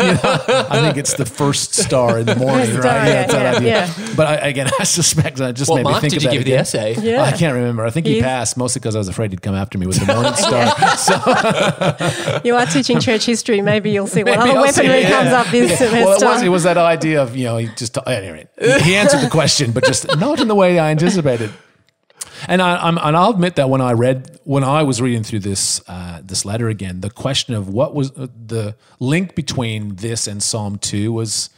[0.08, 2.82] You know, I think it's the first star in the morning, right?
[2.82, 3.70] star, yeah, yeah, idea.
[3.88, 4.14] yeah.
[4.16, 6.54] But I, again, I suspect that just made me think did of you give the
[6.54, 6.96] essay?
[6.96, 7.24] Yeah.
[7.24, 7.86] I can't remember.
[7.86, 10.06] I think he passed mostly because I was afraid he'd come after me with the
[10.14, 10.98] morning star.
[10.98, 13.62] so You are teaching church history.
[13.62, 15.10] Maybe you'll see what maybe other I'll see, weaponry yeah.
[15.10, 15.78] comes up this Yeah.
[15.78, 16.06] semester.
[16.06, 18.48] Well, it was, it was that idea of, you know, he just, anyway,
[18.82, 21.52] he answered the question, but just not in the way I anticipated.
[22.48, 25.40] And I, I'm, and I'll admit that when I read, when I was reading through
[25.40, 30.28] this uh, this letter again, the question of what was uh, the link between this
[30.28, 31.50] and Psalm two was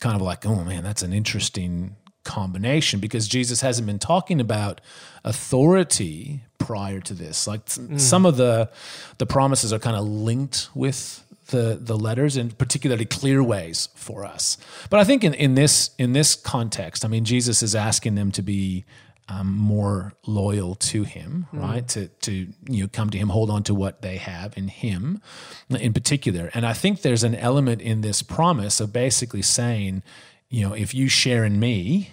[0.00, 4.80] kind of like, oh man, that's an interesting combination because Jesus hasn't been talking about
[5.24, 7.46] authority prior to this.
[7.46, 8.70] Like s- some of the
[9.18, 14.24] the promises are kind of linked with the the letters in particularly clear ways for
[14.24, 14.56] us.
[14.90, 18.30] But I think in, in this in this context, I mean, Jesus is asking them
[18.32, 18.84] to be
[19.30, 21.86] um, more loyal to him, right?
[21.88, 22.32] To to
[22.68, 25.22] you know come to him, hold on to what they have in him,
[25.70, 26.50] in particular.
[26.52, 30.02] And I think there's an element in this promise of basically saying,
[30.48, 32.10] you know, if you share in me,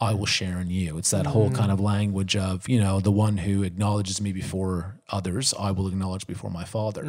[0.00, 0.98] I will share in you.
[0.98, 4.96] It's that whole kind of language of, you know, the one who acknowledges me before
[5.08, 7.04] others, I will acknowledge before my Father.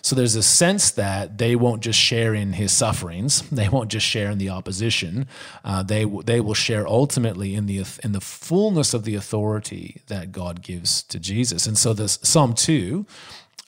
[0.00, 4.06] So there's a sense that they won't just share in his sufferings, they won't just
[4.06, 5.26] share in the opposition.
[5.62, 10.32] Uh, they they will share ultimately in the in the fullness of the authority that
[10.32, 11.66] God gives to Jesus.
[11.66, 13.06] And so this Psalm two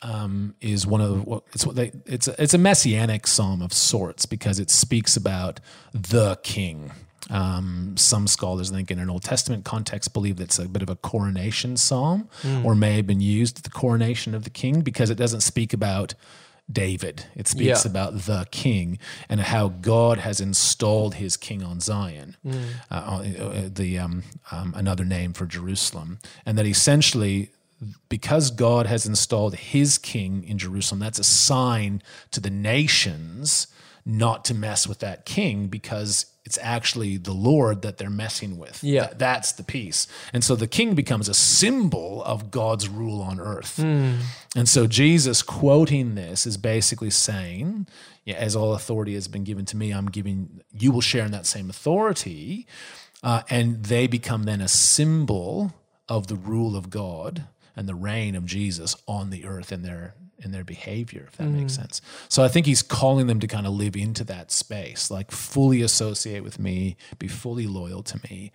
[0.02, 3.62] um, is one of the, what- it's what they it's a, it's a messianic psalm
[3.62, 5.60] of sorts because it speaks about
[5.92, 6.92] the king.
[7.30, 10.90] Um, some scholars, I think, in an Old Testament context, believe that's a bit of
[10.90, 12.28] a coronation psalm,
[12.64, 15.72] or may have been used at the coronation of the king because it doesn't speak
[15.72, 16.14] about
[16.70, 17.26] David.
[17.34, 17.90] It speaks Yeah.
[17.90, 18.98] about the king
[19.28, 22.36] and how God has installed his king on Zion,
[22.90, 27.50] uh, uh, the um, um, another name for Jerusalem, and that essentially.
[28.08, 32.00] Because God has installed his king in Jerusalem, that's a sign
[32.30, 33.66] to the nations
[34.06, 38.82] not to mess with that king because it's actually the Lord that they're messing with.
[38.84, 39.03] Yeah.
[39.07, 40.07] That- that's the piece.
[40.32, 43.78] And so the king becomes a symbol of God's rule on earth.
[43.78, 47.86] And so Jesus quoting this is basically saying,
[48.24, 51.32] yeah, as all authority has been given to me, I'm giving you will share in
[51.32, 52.66] that same authority.
[53.22, 55.72] Uh, and they become then a symbol
[56.11, 60.14] of the rule of God and the reign of Jesus on the earth in their
[60.39, 62.01] in their behavior, if that makes sense.
[62.28, 65.82] So I think he's calling them to kind of live into that space, like fully
[65.82, 68.53] associate with me, be fully loyal to me,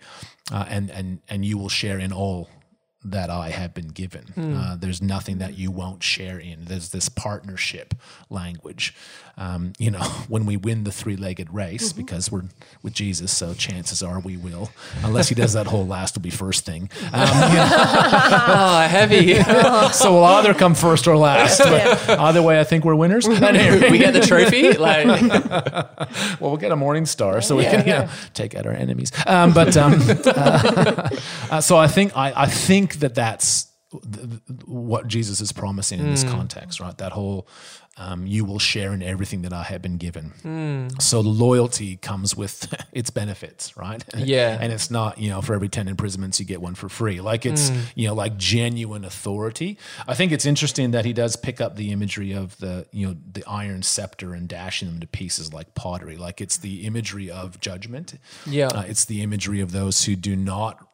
[0.52, 2.48] uh, and and and you will share in all
[3.02, 4.26] that I have been given.
[4.36, 6.66] Uh, there's nothing that you won't share in.
[6.66, 7.94] There's this partnership
[8.28, 8.94] language.
[9.36, 12.42] Um, you know, when we win the three-legged race, because we're
[12.82, 14.70] with Jesus, so chances are we will,
[15.02, 16.90] unless he does that whole last will be first thing.
[17.12, 17.20] Um,
[17.50, 19.34] you know, Oh, heavy.
[19.92, 21.58] so we'll either come first or last.
[21.58, 23.26] But either way, I think we're winners.
[23.90, 24.72] We get the trophy.
[24.74, 25.06] Like,
[26.40, 29.12] well, we'll get a morning star so we can you know, take out our enemies.
[29.26, 29.94] Um, but um,
[30.26, 31.08] uh,
[31.50, 34.02] uh, so I think I, I think that that's th-
[34.46, 36.96] th- what Jesus is promising in this context, right?
[36.98, 37.46] That whole
[37.96, 40.90] um, you will share in everything that I have been given.
[41.00, 44.02] So loyalty comes with its benefits, right?
[44.16, 44.56] Yeah.
[44.60, 47.20] and it's not you know for every ten imprisonments you get one for free.
[47.20, 49.78] Like it's you know like genuine authority.
[50.08, 53.16] I think it's interesting that he does pick up the imagery of the you know
[53.32, 56.16] the iron scepter and dashing them to pieces like pottery.
[56.16, 58.14] Like it's the imagery of judgment.
[58.46, 58.68] Yeah.
[58.68, 60.86] Uh, it's the imagery of those who do not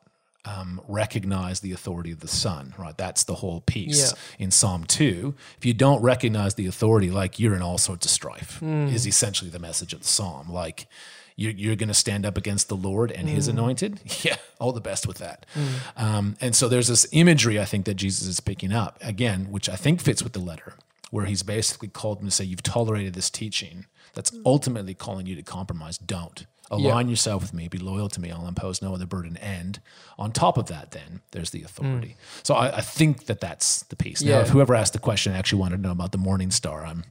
[0.47, 2.97] um, recognize the authority of the Son, right?
[2.97, 4.19] That's the whole piece Yeah.
[4.45, 5.35] in Psalm 2.
[5.59, 8.87] If you don't recognize the authority, like you're in all sorts of strife, Hmm.
[8.89, 10.49] is essentially the message of the Psalm.
[10.51, 10.87] Like
[11.35, 13.59] you're, you're going to stand up against the Lord and his Hmm.
[13.59, 14.01] anointed.
[14.25, 15.45] Yeah, all the best with that.
[15.97, 19.69] Um, and so there's this imagery, I think, that Jesus is picking up, again, which
[19.69, 20.75] I think fits with the letter,
[21.11, 25.35] where he's basically called them to say, You've tolerated this teaching that's ultimately calling you
[25.37, 25.99] to compromise.
[25.99, 26.47] Don't.
[26.69, 29.37] Align yourself with me, be loyal to me, I'll impose no other burden.
[29.37, 29.79] And
[30.19, 32.17] on top of that, then there's the authority.
[32.43, 34.21] So I, I think that that's the piece.
[34.23, 37.05] Now, if whoever asked the question actually wanted to know about the Morning Star, I'm,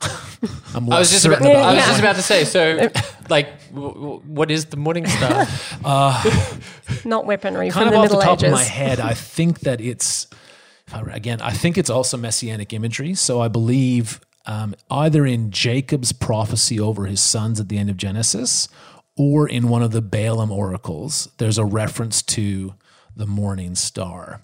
[0.74, 1.86] I'm I was just about, certain I was Yeah.
[1.88, 2.44] just about to say.
[2.44, 2.88] So,
[3.28, 5.46] like, w- w- what is the Morning Star?
[7.04, 8.44] Not weaponry kind from of the off the Middle top Ages.
[8.48, 10.26] of my head, I think that it's
[10.92, 11.40] again.
[11.40, 13.14] I think it's also messianic imagery.
[13.14, 17.96] So I believe um, either in Jacob's prophecy over his sons at the end of
[17.96, 18.68] Genesis,
[19.16, 22.74] or in one of the Balaam oracles, there's a reference to
[23.16, 24.42] the morning star.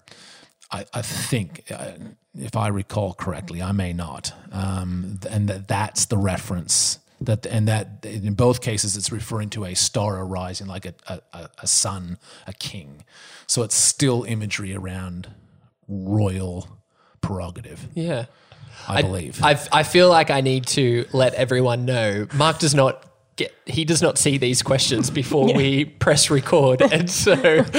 [0.71, 1.91] I, I think, uh,
[2.37, 6.99] if I recall correctly, I may not, um, and that that's the reference.
[7.19, 11.19] That and that in both cases, it's referring to a star arising, like a, a,
[11.33, 12.17] a- a sun,
[12.47, 13.03] a king.
[13.47, 15.27] So it's still imagery around
[15.87, 16.67] royal
[17.21, 18.25] prerogative, Yeah.
[18.87, 19.43] I, believe.
[19.43, 23.05] I, I feel like I need to let everyone know Mark does not
[23.43, 26.81] get, he does not see these questions before we press record.
[26.91, 27.33] And so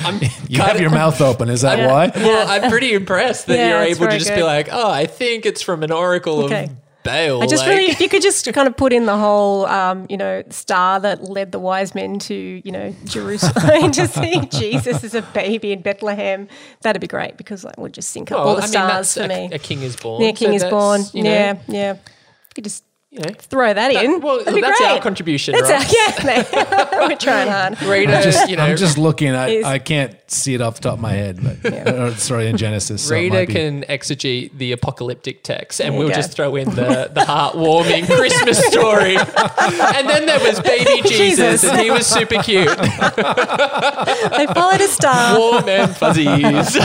[0.00, 1.48] I'm, you have your mouth open.
[1.48, 2.10] Is that why?
[2.14, 5.06] well, I'm pretty impressed that Yeah, you're able to very just be like, oh, I
[5.06, 6.64] think it's from an oracle Okay.
[6.64, 6.70] of
[7.04, 7.40] Baal.
[7.42, 10.06] I just like- really, if you could just kind of put in the whole, um,
[10.10, 15.04] you know, star that led the wise men to, you know, Jerusalem to see Jesus
[15.04, 16.48] as a baby in Bethlehem,
[16.82, 19.14] that'd be great because that would just sync up Well, all the I mean, stars
[19.14, 19.54] that's for a, me.
[19.54, 20.20] a king is born.
[20.22, 21.02] yeah, king so is born.
[21.12, 21.92] you know, yeah, yeah.
[21.92, 24.20] You could just You know, throw that, in.
[24.20, 26.24] well, that'd that's our contribution, That's right?
[26.24, 27.80] our, yeah, we're trying hard.
[27.82, 29.30] Rita, uh, Just, you know, I'm just looking.
[29.32, 31.38] I, I can't see it off the top of my head.
[31.62, 33.06] But, or, uh, uh, sorry, in Genesis.
[33.06, 36.14] so it Rita might can exegete the apocalyptic text, and There we'll go.
[36.14, 39.16] just throw in the, the heartwarming Christmas story.
[39.16, 41.64] and then there was baby Jesus, Jesus.
[41.64, 45.38] and he was super cute, They followed a star.
[45.38, 46.76] warm and fuzzies.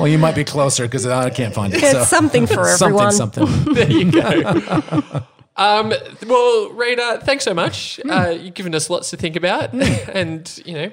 [0.00, 1.80] Well, you might be closer because I can't find it.
[1.82, 2.04] There's so.
[2.04, 3.12] something for everyone.
[3.12, 3.74] Something, something.
[3.74, 5.22] there you go.
[5.56, 5.92] Um,
[6.26, 8.00] well, Rita, thanks so much.
[8.08, 10.90] Uh, you've given us lots to think about, and you know.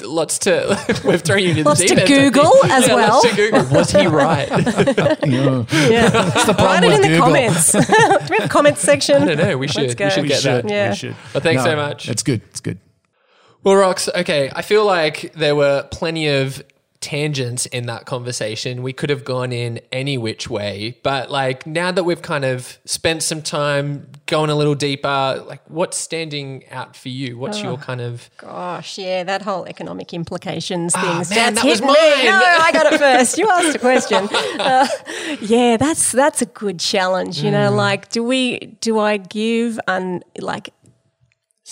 [0.00, 2.08] Lots to we've thrown you into the Lots deep to end.
[2.08, 3.08] Google as Yeah, well.
[3.22, 3.64] Lots to Google.
[3.66, 4.48] Was he right?
[4.48, 5.64] Yeah.
[5.70, 6.08] Yeah.
[6.08, 7.24] That's the Write it with in the Google.
[7.26, 7.72] comments.
[7.72, 9.22] Do we have a comments section?
[9.22, 9.58] I don't know.
[9.58, 9.96] We should.
[9.96, 10.06] go.
[10.06, 10.64] We should We get should.
[10.64, 10.70] that.
[10.70, 10.90] Yeah.
[10.90, 11.16] We should.
[11.34, 12.08] Well, thanks so much.
[12.08, 12.40] It's good.
[12.50, 12.78] It's good.
[13.62, 16.62] Well, Rox, okay, I feel like there were plenty of
[17.02, 18.82] tangents in that conversation.
[18.82, 20.96] We could have gone in any which way.
[21.02, 25.60] But like now that we've kind of spent some time going a little deeper, like
[25.68, 27.36] what's standing out for you?
[27.36, 31.30] What's your kind of Gosh, yeah, that whole economic implications Ah, things.
[31.30, 31.94] man, that's that was hit me.
[31.94, 32.24] mine.
[32.24, 33.36] No, I got it first.
[33.36, 34.28] You asked a question.
[34.62, 34.86] Uh,
[35.40, 37.42] yeah, that's that's a good challenge.
[37.42, 37.76] You know, Mm.
[37.76, 40.72] like, do we do I give and like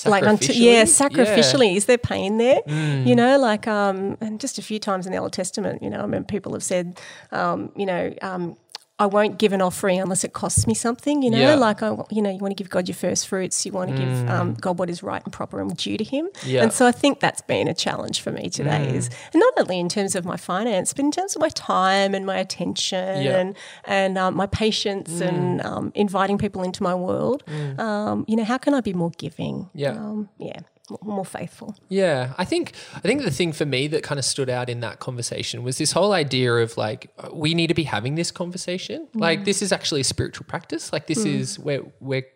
[0.06, 1.70] like yeah sacrificially?
[1.70, 1.76] Yeah.
[1.76, 2.60] is there pain there?
[2.66, 6.00] You know like um and just a few times in the old testament you know
[6.00, 7.00] i mean people have said
[7.32, 8.56] um you know um
[9.00, 11.38] I won't give an offering unless it costs me something, you know.
[11.38, 11.54] Yeah.
[11.54, 13.64] Like I, you know, you want to give God your first fruits.
[13.66, 16.28] You want to give um, God what is right and proper and due to Him.
[16.44, 16.62] Yeah.
[16.62, 18.94] And so I think that's been a challenge for me today.
[18.94, 22.14] Is and not only in terms of my finance, but in terms of my time
[22.14, 23.38] and my attention Yeah.
[23.40, 27.42] and and um, my patience and um, inviting people into my world.
[27.78, 29.70] Um, you know, how can I be more giving?
[29.74, 29.92] Yeah.
[29.92, 30.60] um, yeah,
[31.02, 31.76] more faithful.
[31.88, 34.80] Yeah, I think I think the thing for me that kind of stood out in
[34.80, 38.30] that conversation was this whole idea of like uh, we need to be having this
[38.30, 39.08] conversation.
[39.14, 39.20] Mm.
[39.20, 40.92] Like this is actually a spiritual practice.
[40.92, 41.34] Like this mm.
[41.34, 42.26] is where we're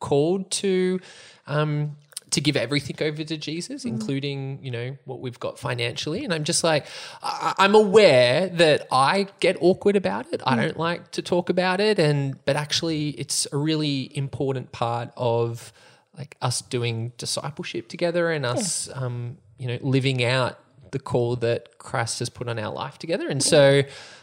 [0.00, 1.00] called to
[1.46, 1.96] um
[2.34, 3.88] to give everything over to Jesus, mm.
[3.88, 6.24] including you know what we've got financially.
[6.24, 6.86] And I'm just like,
[7.22, 10.42] I, I'm aware that I get awkward about it.
[10.44, 15.10] I don't like to talk about it, and but actually, it's a really important part
[15.16, 15.72] of
[16.16, 20.58] like us doing discipleship together and us, um, you know, living out
[20.92, 23.28] the call that Christ has put on our life together.
[23.28, 23.82] And so,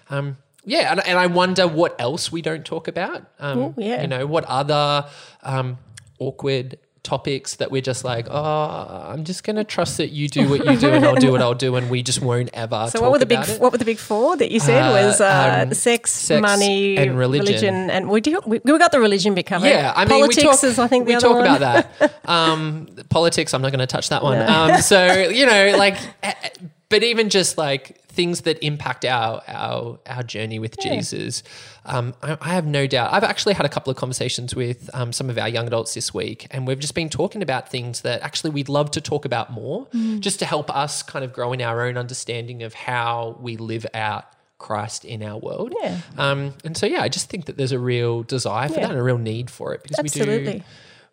[0.10, 3.26] um, yeah, and, and I wonder what else we don't talk about.
[3.40, 4.02] Um, Oh, yeah.
[4.02, 5.06] You know, what other
[5.44, 5.80] um,
[6.20, 10.50] awkward topics that we're just like, oh, I'm just going to trust that you do
[10.50, 12.88] what you do and I'll do what I'll do, and we just won't ever.
[12.92, 13.60] So what were the big it.
[13.60, 16.98] what were the big four that you said Uh, was uh, um, sex, sex money,
[16.98, 17.90] and religion.
[17.90, 19.68] and we do we, we got the religion bit covered.
[19.68, 21.48] Yeah, I mean, politics talk, is I think we talk one.
[21.48, 22.18] about that.
[22.32, 24.38] Um, politics, I'm not going to touch that one.
[24.40, 26.50] Um, so you know, like, eh, eh,
[26.88, 31.44] but even just like things that impact our our our journey with Jesus,
[31.86, 33.14] um, I, I have no doubt.
[33.14, 36.14] I've actually had a couple of conversations with um, some of our young adults this
[36.14, 39.52] week, and we've just been talking about things that actually we'd love to talk about
[39.52, 40.20] more, Mm.
[40.20, 43.86] just to help us kind of grow in our own understanding of how we live
[43.94, 44.26] out.
[44.58, 45.74] Christ in our world.
[45.82, 45.98] Yeah.
[46.20, 48.82] Um, and so, yeah, I just think that there's a real desire for Yeah.
[48.82, 50.62] that and a real need for it because we do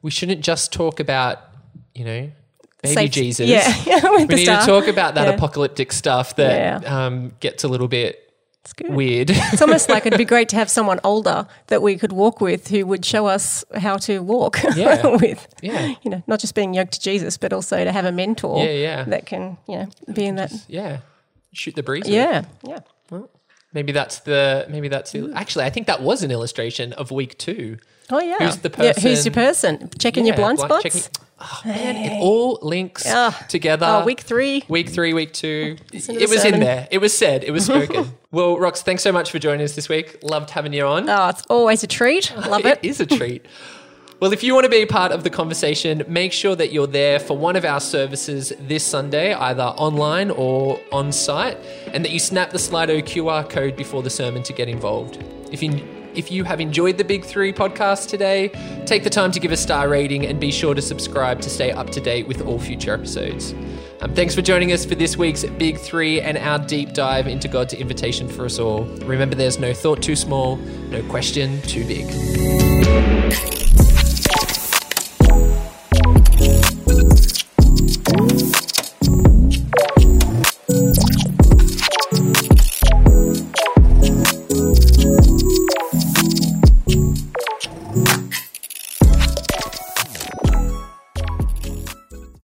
[0.03, 1.41] we shouldn't just talk about,
[1.95, 2.31] you know,
[2.83, 3.49] baby Safe- Jesus.
[3.49, 4.61] Yeah, We need star.
[4.61, 5.35] to talk about that Yeah.
[5.35, 7.07] apocalyptic stuff that Yeah.
[7.07, 8.33] um, gets a little bit
[8.65, 8.91] It's good.
[8.95, 9.31] weird.
[9.31, 12.69] It's almost like it'd be great to have someone older that we could walk with
[12.69, 15.07] who would show us how to walk Yeah.
[15.17, 15.47] with.
[15.63, 15.95] Yeah.
[16.03, 18.71] You know, not just being yoked to Jesus, but also to have a mentor Yeah,
[18.73, 19.05] yeah.
[19.05, 20.53] that can, you know, be in that.
[20.69, 20.99] yeah.
[21.53, 22.07] Shoot the breeze.
[22.09, 22.81] Yeah, yeah.
[23.75, 27.37] Maybe that's the maybe that's the, actually I think that was an illustration of week
[27.39, 27.77] two.
[28.11, 28.39] Oh, yeah.
[28.39, 29.77] Who's the Yeah, who's your person?
[29.79, 29.91] person?
[29.99, 30.83] Checking your blind- spots?
[30.85, 31.03] checking-
[31.41, 33.45] Oh, man, it all links Ah.
[33.49, 33.87] together.
[33.89, 34.65] Oh, week three.
[34.69, 35.77] Week three, week two.
[35.93, 36.61] Listen It the was in sermon.
[36.61, 36.89] there.
[36.91, 37.45] It was said.
[37.45, 38.11] It was spoken.
[38.33, 40.19] well, Rox, thanks so much for joining us this week.
[40.23, 41.09] Loved having you on.
[41.09, 42.33] Oh, it's always a treat.
[42.49, 42.81] Love it.
[42.83, 43.47] It is a treat.
[44.21, 46.89] Well, if you want to be a part of the conversation, make sure that you're
[46.89, 51.57] there for one of our services this Sunday, either online or on site,
[51.93, 55.23] and that you snap the Slido QR code before the sermon to get involved.
[55.53, 55.71] If you
[56.15, 58.49] if you have enjoyed the Big Three podcast today,
[58.87, 61.71] take the time to give a star rating and be sure to subscribe to stay
[61.71, 63.55] up to date with all future episodes.
[64.01, 67.49] Um, thanks for joining us for this week's Big Three and our deep dive into
[67.49, 68.85] God's invitation for us all.
[69.05, 72.07] Remember, there's no thought too small, no question too big.